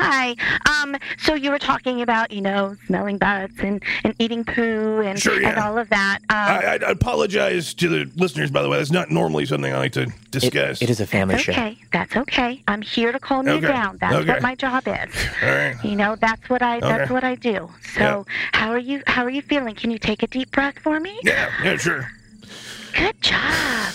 Rad, 0.00 0.36
hi. 0.38 0.82
Um, 0.82 0.96
so 1.18 1.34
you 1.34 1.50
were 1.50 1.58
talking 1.58 2.02
about, 2.02 2.30
you 2.30 2.40
know, 2.40 2.76
smelling 2.86 3.18
butts 3.18 3.54
and, 3.58 3.82
and 4.04 4.14
eating 4.18 4.44
poo 4.44 5.00
and, 5.00 5.18
Sure, 5.20 5.40
yeah. 5.40 5.50
and 5.50 5.58
all 5.58 5.78
of 5.78 5.88
that. 5.90 6.18
Um, 6.28 6.36
I, 6.36 6.78
I 6.86 6.90
apologize 6.90 7.74
to 7.74 7.88
the 7.88 8.10
listeners, 8.16 8.50
by 8.50 8.62
the 8.62 8.68
way. 8.68 8.78
That's 8.78 8.90
not 8.90 9.10
normally 9.10 9.46
something 9.46 9.72
I 9.72 9.78
like 9.78 9.92
to 9.92 10.02
It, 10.02 10.30
discuss. 10.30 10.82
it 10.82 10.90
is 10.90 11.00
a 11.00 11.06
family 11.06 11.34
that's 11.34 11.44
show. 11.44 11.52
okay. 11.52 11.78
That's 11.92 12.16
okay. 12.16 12.62
I'm 12.68 12.82
here 12.82 13.12
to 13.12 13.18
calm 13.18 13.46
Okay. 13.48 13.56
you 13.56 13.60
down. 13.66 13.98
That's 14.00 14.14
Okay. 14.16 14.28
what 14.32 14.42
my 14.42 14.54
job 14.54 14.84
is. 14.86 14.94
All 15.42 15.48
right. 15.48 15.76
You 15.84 15.96
know, 15.96 16.16
that's 16.16 16.48
what 16.48 16.62
I 16.62 16.80
that's 16.80 17.02
Okay. 17.04 17.12
what 17.14 17.24
I 17.24 17.34
do. 17.34 17.70
So, 17.94 18.26
how 18.52 18.70
are 18.70 18.78
you 18.78 19.02
how 19.06 19.24
are 19.24 19.30
you 19.30 19.42
feeling? 19.42 19.74
Can 19.74 19.90
you 19.90 19.98
take 19.98 20.22
a 20.22 20.26
deep 20.26 20.50
breath 20.52 20.78
for 20.78 21.00
me? 21.00 21.18
Yeah, 21.22 21.50
yeah, 21.62 21.76
sure. 21.76 22.10
Good 22.96 23.20
job. 23.22 23.94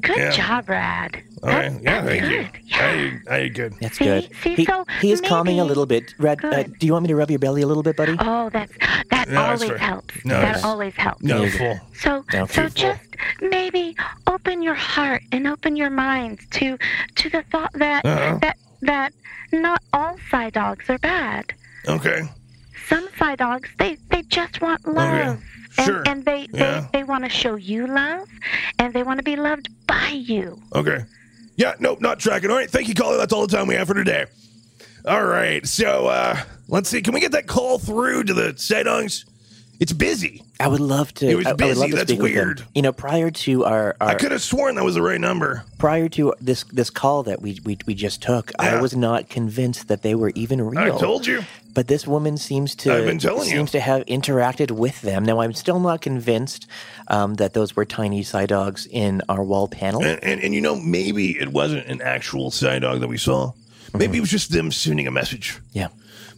Good 0.00 0.16
Yeah. 0.16 0.30
job, 0.30 0.68
Rad. 0.68 1.22
All 1.42 1.48
right. 1.50 1.72
Yeah, 1.72 2.02
That's 2.02 2.06
thank 2.06 2.22
you. 2.22 2.28
good. 2.28 2.50
Yeah. 2.66 3.20
I, 3.30 3.34
I 3.36 3.48
good. 3.48 3.74
That's 3.80 3.96
See- 3.98 4.04
good. 4.04 4.30
see, 4.42 4.54
he, 4.56 4.64
so 4.64 4.84
he 5.00 5.10
is 5.12 5.20
calming 5.20 5.58
a 5.60 5.64
little 5.64 5.86
bit. 5.86 6.14
Rad, 6.18 6.44
uh, 6.44 6.64
do 6.64 6.86
you 6.86 6.92
want 6.92 7.04
me 7.04 7.08
to 7.08 7.16
rub 7.16 7.30
your 7.30 7.38
belly 7.38 7.62
a 7.62 7.66
little 7.66 7.82
bit, 7.82 7.96
buddy? 7.96 8.16
Oh, 8.18 8.50
that's 8.50 8.72
that 9.10 9.28
No, 9.28 9.40
always 9.42 9.64
fair. 9.64 9.78
helps. 9.78 10.14
No, 10.24 10.40
that 10.40 10.64
always 10.64 10.94
helps. 10.94 11.22
No, 11.22 11.42
Yeah. 11.44 11.50
full. 11.50 11.80
So, 11.94 12.24
No, 12.32 12.46
so 12.46 12.62
full. 12.62 12.68
just 12.70 13.00
maybe 13.40 13.96
open 14.26 14.62
your 14.62 14.74
heart 14.74 15.22
and 15.32 15.46
open 15.46 15.76
your 15.76 15.90
mind 15.90 16.40
to 16.52 16.76
to 17.16 17.30
the 17.30 17.42
thought 17.50 17.72
that 17.74 18.04
Uh-huh. 18.04 18.38
that 18.42 18.56
that 18.82 19.12
not 19.52 19.82
all 19.92 20.16
side 20.30 20.52
dogs 20.52 20.88
are 20.90 20.98
bad. 20.98 21.52
Okay. 21.88 22.22
Some 22.88 23.08
side 23.18 23.38
dogs 23.38 23.68
they 23.78 23.96
they 24.10 24.22
just 24.22 24.60
want 24.60 24.86
love. 24.86 25.40
And, 25.78 25.86
Sure. 25.86 26.02
and 26.06 26.24
they, 26.24 26.48
Yeah. 26.52 26.86
they, 26.92 26.98
they 27.00 27.04
want 27.04 27.24
to 27.24 27.30
show 27.30 27.54
you 27.54 27.86
love, 27.86 28.28
and 28.78 28.92
they 28.92 29.02
want 29.02 29.18
to 29.18 29.24
be 29.24 29.36
loved 29.36 29.68
by 29.86 30.08
you. 30.08 30.60
Okay. 30.74 31.04
Yeah, 31.56 31.74
nope, 31.78 32.00
not 32.00 32.18
tracking. 32.18 32.50
All 32.50 32.56
right, 32.56 32.70
thank 32.70 32.88
you, 32.88 32.94
caller. 32.94 33.16
That's 33.18 33.32
all 33.32 33.46
the 33.46 33.54
time 33.56 33.66
we 33.66 33.74
have 33.74 33.86
for 33.88 33.94
today. 33.94 34.26
All 35.06 35.24
right, 35.24 35.66
so 35.66 36.06
uh 36.08 36.36
let's 36.68 36.88
see. 36.90 37.00
Can 37.02 37.14
we 37.14 37.20
get 37.20 37.32
that 37.32 37.46
call 37.46 37.78
through 37.78 38.24
to 38.24 38.34
the 38.34 38.52
Sedongs? 38.56 39.24
It's 39.80 39.94
busy. 39.94 40.42
I 40.60 40.68
would 40.68 40.80
love 40.80 41.14
to. 41.14 41.26
It 41.26 41.36
was 41.36 41.46
I, 41.46 41.50
I 41.50 41.52
would 41.54 41.60
love 41.60 41.68
busy. 41.68 41.90
to 41.90 41.96
That's 41.96 42.10
speak 42.10 42.20
with 42.20 42.34
them. 42.34 42.46
weird. 42.46 42.62
You 42.74 42.82
know, 42.82 42.92
prior 42.92 43.30
to 43.30 43.64
our, 43.64 43.96
our 43.98 44.08
I 44.08 44.14
could 44.14 44.30
have 44.30 44.42
sworn 44.42 44.74
that 44.74 44.84
was 44.84 44.94
the 44.94 45.00
right 45.00 45.20
number. 45.20 45.64
prior 45.78 46.06
to 46.10 46.34
this 46.38 46.64
this 46.64 46.90
call 46.90 47.22
that 47.22 47.40
we 47.40 47.58
we, 47.64 47.78
we 47.86 47.94
just 47.94 48.20
took, 48.22 48.52
I 48.58 48.78
was 48.80 48.94
not 48.94 49.30
convinced 49.30 49.88
that 49.88 50.02
they 50.02 50.14
were 50.14 50.32
even 50.34 50.60
real. 50.60 50.96
I 50.96 50.98
told 50.98 51.26
you. 51.26 51.42
But 51.72 51.86
this 51.86 52.06
woman 52.06 52.36
seems 52.36 52.74
to 52.76 52.92
I've 52.92 53.06
been 53.06 53.18
telling 53.18 53.48
you. 53.48 53.56
seems 53.56 53.70
to 53.70 53.80
have 53.80 54.04
interacted 54.06 54.70
with 54.72 55.00
them. 55.00 55.24
Now 55.24 55.40
I'm 55.40 55.54
still 55.54 55.80
not 55.80 56.02
convinced 56.02 56.66
um, 57.08 57.34
that 57.34 57.54
those 57.54 57.74
were 57.74 57.84
tiny 57.86 58.22
side 58.22 58.48
dogs 58.48 58.86
in 58.90 59.22
our 59.28 59.42
wall 59.42 59.66
panel. 59.66 60.02
And, 60.04 60.22
and 60.22 60.42
and 60.42 60.54
you 60.54 60.60
know, 60.60 60.76
maybe 60.76 61.38
it 61.38 61.48
wasn't 61.48 61.86
an 61.86 62.02
actual 62.02 62.50
side 62.50 62.82
dog 62.82 63.00
that 63.00 63.08
we 63.08 63.16
saw. 63.16 63.52
Maybe 63.94 64.18
it 64.18 64.20
was 64.20 64.30
just 64.30 64.52
them 64.52 64.70
sending 64.72 65.06
a 65.06 65.10
message. 65.10 65.58
Yeah. 65.72 65.88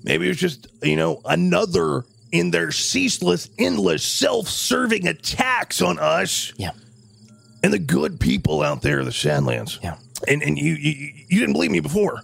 Maybe 0.05 0.26
it 0.26 0.28
was 0.28 0.38
just, 0.38 0.66
you 0.83 0.96
know, 0.96 1.20
another 1.24 2.05
in 2.33 2.51
their 2.51 2.73
ceaseless, 2.73 3.49
endless, 3.59 4.03
self-serving 4.05 5.07
attacks 5.07 5.81
on 5.83 5.99
us. 5.99 6.53
Yeah. 6.57 6.71
And 7.62 7.73
the 7.73 7.79
good 7.79 8.18
people 8.18 8.62
out 8.62 8.83
there, 8.83 9.05
the 9.05 9.11
Sadlands. 9.11 9.79
Yeah. 9.83 9.97
And 10.27 10.42
and 10.42 10.59
you 10.59 10.75
you, 10.75 11.12
you 11.29 11.38
didn't 11.40 11.53
believe 11.53 11.71
me 11.71 11.81
before. 11.81 12.23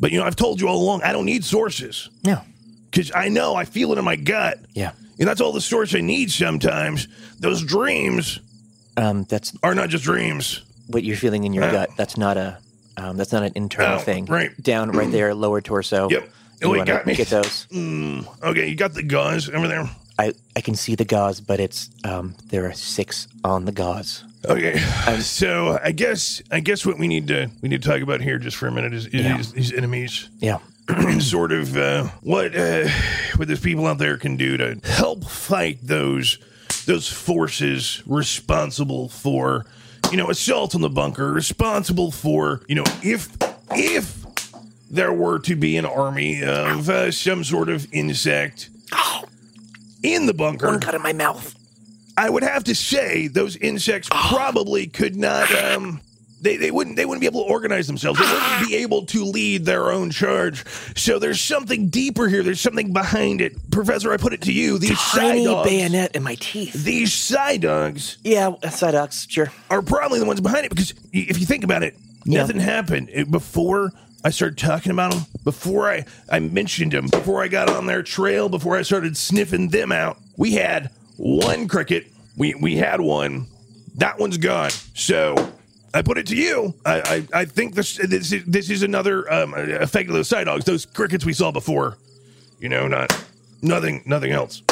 But 0.00 0.12
you 0.12 0.18
know, 0.18 0.24
I've 0.24 0.36
told 0.36 0.60
you 0.60 0.68
all 0.68 0.82
along, 0.82 1.02
I 1.02 1.12
don't 1.12 1.24
need 1.26 1.44
sources. 1.44 2.08
No. 2.24 2.40
Cuz 2.92 3.10
I 3.14 3.28
know, 3.28 3.54
I 3.54 3.64
feel 3.64 3.92
it 3.92 3.98
in 3.98 4.04
my 4.04 4.16
gut. 4.16 4.58
Yeah. 4.74 4.92
And 5.18 5.26
that's 5.28 5.40
all 5.40 5.52
the 5.52 5.60
source 5.60 5.94
I 5.94 6.00
need 6.02 6.30
sometimes. 6.30 7.08
Those 7.40 7.62
dreams 7.62 8.40
Um, 8.98 9.24
that's 9.24 9.52
are 9.62 9.74
not 9.74 9.88
just 9.90 10.04
dreams. 10.04 10.62
what 10.88 11.02
you're 11.04 11.16
feeling 11.16 11.44
in 11.44 11.52
your 11.52 11.64
Yeah. 11.64 11.72
gut. 11.72 11.90
That's 11.96 12.16
not 12.16 12.36
a 12.36 12.58
um, 12.98 13.16
that's 13.18 13.32
not 13.32 13.42
an 13.42 13.52
internal 13.56 13.96
Oh, 13.96 13.98
thing. 13.98 14.24
right. 14.26 14.50
Down 14.62 14.90
right 14.90 15.10
there, 15.12 15.34
lower 15.34 15.60
torso. 15.60 16.08
Yep. 16.10 16.30
You 16.60 16.74
Oh, 16.80 16.84
got 16.84 17.06
me. 17.06 17.14
Get 17.14 17.28
those. 17.28 17.66
Mm, 17.72 18.26
okay, 18.42 18.68
you 18.68 18.76
got 18.76 18.94
the 18.94 19.02
gauze 19.02 19.48
over 19.50 19.68
there. 19.68 19.88
I, 20.18 20.32
I 20.56 20.60
can 20.62 20.74
see 20.74 20.94
the 20.94 21.04
gauze, 21.04 21.40
but 21.40 21.60
it's 21.60 21.90
um, 22.04 22.34
there 22.46 22.64
are 22.66 22.72
six 22.72 23.28
on 23.44 23.66
the 23.66 23.72
gauze. 23.72 24.24
Okay, 24.48 24.78
so 25.20 25.78
I 25.82 25.92
guess 25.92 26.40
I 26.50 26.60
guess 26.60 26.86
what 26.86 26.98
we 26.98 27.08
need 27.08 27.26
to 27.28 27.50
we 27.60 27.68
need 27.68 27.82
to 27.82 27.88
talk 27.88 28.00
about 28.00 28.20
here 28.22 28.38
just 28.38 28.56
for 28.56 28.66
a 28.68 28.72
minute 28.72 28.94
is, 28.94 29.06
is 29.06 29.14
Yeah. 29.14 29.36
these, 29.36 29.52
these 29.52 29.72
enemies 29.72 30.28
Yeah. 30.40 30.58
sort 31.18 31.52
of 31.52 31.76
uh, 31.76 32.04
what 32.22 32.54
uh, 32.56 32.88
what 33.36 33.48
those 33.48 33.60
people 33.60 33.86
out 33.86 33.98
there 33.98 34.16
can 34.16 34.36
do 34.36 34.56
to 34.56 34.78
help 34.84 35.24
fight 35.24 35.78
those 35.82 36.38
those 36.86 37.08
forces 37.08 38.02
responsible 38.06 39.08
for 39.08 39.66
you 40.12 40.16
know 40.16 40.30
assault 40.30 40.74
on 40.76 40.80
the 40.80 40.88
bunker, 40.88 41.32
responsible 41.32 42.10
for 42.12 42.62
you 42.68 42.76
know 42.76 42.84
if 43.02 43.28
if 43.72 44.24
there 44.90 45.12
were 45.12 45.38
to 45.40 45.56
be 45.56 45.76
an 45.76 45.84
army 45.86 46.42
of 46.42 46.88
uh, 46.88 47.10
some 47.10 47.44
sort 47.44 47.68
of 47.68 47.86
insect 47.92 48.70
in 50.02 50.26
the 50.26 50.34
bunker. 50.34 50.66
One 50.68 50.80
cut 50.80 50.94
in 50.94 51.02
my 51.02 51.12
mouth. 51.12 51.54
I 52.16 52.30
would 52.30 52.42
have 52.42 52.64
to 52.64 52.74
say 52.74 53.26
those 53.28 53.56
insects 53.56 54.08
probably 54.10 54.86
could 54.86 55.16
not. 55.16 55.52
Um, 55.54 56.00
they, 56.40 56.56
they 56.56 56.70
wouldn't 56.70 56.96
they 56.96 57.04
wouldn't 57.04 57.20
be 57.20 57.26
able 57.26 57.44
to 57.44 57.50
organize 57.50 57.86
themselves. 57.86 58.18
They 58.20 58.26
wouldn't 58.26 58.68
be 58.68 58.76
able 58.76 59.04
to 59.06 59.24
lead 59.24 59.64
their 59.64 59.90
own 59.90 60.10
charge. 60.10 60.64
So 60.96 61.18
there's 61.18 61.40
something 61.40 61.88
deeper 61.88 62.28
here. 62.28 62.42
There's 62.42 62.60
something 62.60 62.92
behind 62.92 63.40
it, 63.40 63.70
Professor. 63.70 64.12
I 64.12 64.16
put 64.18 64.32
it 64.32 64.42
to 64.42 64.52
you. 64.52 64.78
These 64.78 64.98
Tiny 64.98 65.44
side 65.44 65.50
dogs, 65.50 65.68
bayonet 65.70 66.14
in 66.14 66.22
my 66.22 66.36
teeth. 66.36 66.72
these 66.84 67.12
side 67.12 67.62
dogs, 67.62 68.18
Yeah, 68.22 68.52
side 68.70 68.92
dogs, 68.92 69.26
sure. 69.28 69.50
are 69.70 69.82
probably 69.82 70.18
the 70.20 70.26
ones 70.26 70.40
behind 70.40 70.64
it 70.66 70.70
because 70.70 70.94
if 71.12 71.38
you 71.40 71.46
think 71.46 71.64
about 71.64 71.82
it, 71.82 71.96
Yeah. 72.24 72.40
nothing 72.42 72.60
happened 72.60 73.10
It- 73.12 73.30
before. 73.30 73.92
I 74.24 74.30
started 74.30 74.58
talking 74.58 74.92
about 74.92 75.12
them 75.12 75.26
before 75.44 75.88
I, 75.90 76.04
I 76.30 76.40
mentioned 76.40 76.92
them, 76.92 77.06
before 77.06 77.42
I 77.42 77.48
got 77.48 77.70
on 77.70 77.86
their 77.86 78.02
trail, 78.02 78.48
before 78.48 78.76
I 78.76 78.82
started 78.82 79.16
sniffing 79.16 79.68
them 79.68 79.92
out. 79.92 80.18
We 80.36 80.52
had 80.52 80.90
one 81.16 81.68
cricket. 81.68 82.06
We 82.36 82.54
we 82.54 82.76
had 82.76 83.00
one. 83.00 83.46
That 83.96 84.18
one's 84.18 84.36
gone. 84.36 84.70
So 84.94 85.52
I 85.94 86.02
put 86.02 86.18
it 86.18 86.26
to 86.26 86.36
you. 86.36 86.74
I 86.84 87.26
I, 87.32 87.40
I 87.40 87.44
think 87.44 87.74
this 87.74 87.96
this 87.96 88.32
is, 88.32 88.44
this 88.44 88.70
is 88.70 88.82
another 88.82 89.32
um, 89.32 89.54
effect 89.54 90.08
of 90.08 90.14
those 90.14 90.28
side 90.28 90.44
dogs. 90.44 90.64
Those 90.64 90.86
crickets 90.86 91.24
we 91.24 91.32
saw 91.32 91.50
before. 91.52 91.96
You 92.58 92.68
know, 92.68 92.88
not 92.88 93.16
nothing 93.62 94.02
nothing 94.06 94.32
else. 94.32 94.62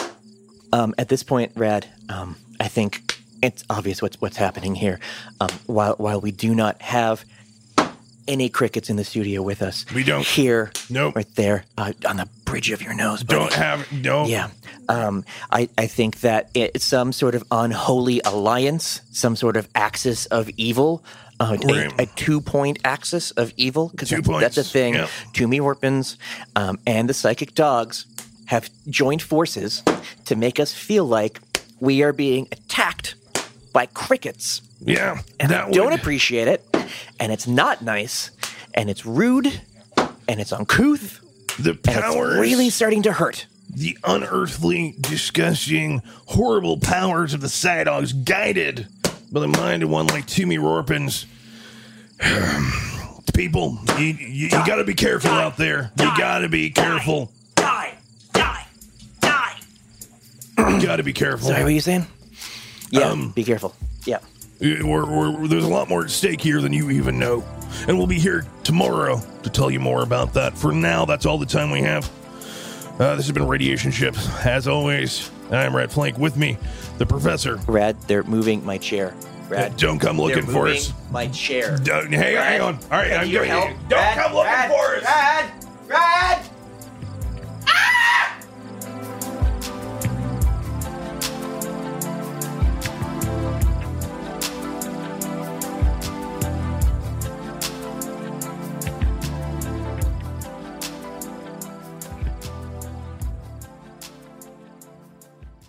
Um, 0.72 0.94
at 0.98 1.08
this 1.08 1.22
point, 1.22 1.52
Rad, 1.54 1.86
um, 2.08 2.36
I 2.58 2.68
think 2.68 3.16
it's 3.42 3.62
obvious 3.70 4.02
what's 4.02 4.20
what's 4.20 4.36
happening 4.36 4.74
here. 4.74 4.98
Um, 5.40 5.50
while 5.66 5.94
while 5.94 6.20
we 6.20 6.32
do 6.32 6.54
not 6.54 6.82
have 6.82 7.24
any 8.26 8.48
crickets 8.48 8.88
in 8.90 8.96
the 8.96 9.04
studio 9.04 9.42
with 9.42 9.60
us, 9.62 9.84
We 9.94 10.02
don't. 10.04 10.24
here, 10.26 10.72
Nope. 10.90 11.16
right 11.16 11.34
there, 11.34 11.64
uh, 11.78 11.92
on 12.08 12.16
the 12.16 12.28
bridge 12.44 12.70
of 12.70 12.80
your 12.82 12.94
nose. 12.94 13.22
buddy. 13.22 13.38
Don't 13.40 13.52
have 13.52 13.90
no. 13.92 14.26
Yeah. 14.26 14.50
Um, 14.88 15.24
I, 15.50 15.68
I 15.78 15.86
think 15.86 16.20
that 16.20 16.50
it's 16.54 16.84
some 16.84 17.12
sort 17.12 17.34
of 17.34 17.44
unholy 17.50 18.20
alliance, 18.24 19.00
some 19.12 19.36
sort 19.36 19.56
of 19.56 19.68
axis 19.74 20.26
of 20.26 20.48
evil, 20.56 21.04
uh, 21.40 21.56
Right. 21.64 21.92
a, 21.98 22.02
a 22.02 22.06
two 22.06 22.40
point 22.40 22.78
axis 22.84 23.30
of 23.32 23.52
evil. 23.56 23.88
Because 23.88 24.10
that's, 24.10 24.28
that's 24.28 24.56
a 24.58 24.64
thing. 24.64 24.94
yep. 24.94 25.08
Toomey 25.32 25.58
Orpins 25.60 26.16
um, 26.56 26.78
and 26.86 27.08
the 27.08 27.14
psychic 27.14 27.54
dogs 27.54 28.06
have 28.46 28.68
joined 28.88 29.22
forces 29.22 29.82
to 30.26 30.36
make 30.36 30.60
us 30.60 30.72
feel 30.72 31.04
like 31.06 31.40
we 31.80 32.02
are 32.02 32.12
being 32.12 32.46
attacked 32.52 33.14
by 33.72 33.86
crickets. 33.86 34.60
Yeah. 34.80 35.20
And 35.40 35.50
that 35.50 35.64
I 35.66 35.70
don't 35.70 35.90
would- 35.90 35.98
appreciate 36.00 36.46
it. 36.48 36.64
And 37.20 37.32
it's 37.32 37.46
not 37.46 37.82
nice. 37.82 38.30
And 38.74 38.88
it's 38.90 39.04
rude. 39.06 39.60
And 40.28 40.40
it's 40.40 40.52
uncouth. 40.52 41.20
the 41.58 41.70
And 41.70 41.82
powers 41.82 42.38
really 42.38 42.70
starting 42.70 43.02
to 43.02 43.12
hurt. 43.12 43.46
the 43.70 43.96
unearthly, 44.04 44.94
disgusting, 45.00 46.02
horrible 46.26 46.78
powers 46.78 47.34
of 47.34 47.40
the 47.40 47.48
Psy 47.48 47.84
Dogs, 47.84 48.12
guided 48.12 48.86
by 49.32 49.40
the 49.40 49.48
mind 49.48 49.82
of 49.82 49.90
one 49.90 50.06
like 50.08 50.26
Toomey 50.26 50.58
Rorpins. 50.58 51.26
People, 53.34 53.78
you, 53.98 54.04
you, 54.04 54.16
you 54.44 54.50
got 54.50 54.76
to 54.76 54.84
be 54.84 54.94
careful 54.94 55.30
out 55.32 55.56
there. 55.56 55.90
You 55.98 56.04
got 56.16 56.38
to 56.40 56.48
be 56.48 56.70
careful. 56.70 57.32
Die! 57.56 57.94
Die! 58.32 58.66
Die! 59.20 59.60
You 60.56 60.80
got 60.80 60.96
to 60.96 61.02
be 61.02 61.12
careful. 61.12 61.48
Sorry, 61.48 61.62
what 61.64 61.68
are 61.68 61.74
you 61.74 61.80
saying? 61.80 62.06
Yeah, 62.90 63.08
Um, 63.10 63.30
be 63.32 63.42
careful. 63.42 63.74
Yeah. 64.04 64.18
Uh, 64.62 64.86
we're, 64.86 65.04
we're, 65.04 65.48
there's 65.48 65.64
a 65.64 65.68
lot 65.68 65.88
more 65.88 66.04
at 66.04 66.10
stake 66.10 66.40
here 66.40 66.60
than 66.60 66.72
you 66.72 66.90
even 66.90 67.18
know. 67.18 67.44
And 67.88 67.98
we'll 67.98 68.06
be 68.06 68.18
here 68.18 68.46
tomorrow 68.62 69.20
to 69.42 69.50
tell 69.50 69.70
you 69.70 69.80
more 69.80 70.02
about 70.02 70.32
that. 70.34 70.56
For 70.56 70.72
now, 70.72 71.04
that's 71.04 71.26
all 71.26 71.38
the 71.38 71.46
time 71.46 71.70
we 71.70 71.80
have. 71.82 72.10
Uh, 73.00 73.16
this 73.16 73.26
has 73.26 73.32
been 73.32 73.48
Radiation 73.48 73.90
Ships. 73.90 74.28
As 74.46 74.68
always, 74.68 75.30
I'm 75.50 75.74
Red 75.74 75.90
Flank. 75.90 76.16
With 76.18 76.36
me, 76.36 76.56
the 76.98 77.06
professor. 77.06 77.56
Rad, 77.66 78.00
they're 78.02 78.22
moving 78.22 78.64
my 78.64 78.78
chair. 78.78 79.12
Uh, 79.46 79.48
Rad, 79.48 79.76
Don't 79.76 79.98
come 79.98 80.18
looking 80.18 80.46
for 80.46 80.68
us. 80.68 80.92
My 81.10 81.26
chair. 81.28 81.76
Don't, 81.78 82.12
hey, 82.12 82.34
hang 82.34 82.60
on. 82.60 82.74
All 82.76 82.90
right, 82.90 83.12
I 83.12 83.16
I'm 83.16 83.24
need 83.26 83.32
your 83.32 83.44
giving 83.44 83.60
help. 83.60 83.88
Don't 83.88 83.98
Rad, 83.98 84.16
come 84.18 84.34
looking 84.34 84.52
Rad, 84.52 84.70
for 84.70 84.96
us. 84.96 85.02
Rad, 85.04 85.50
Rad. 85.88 86.50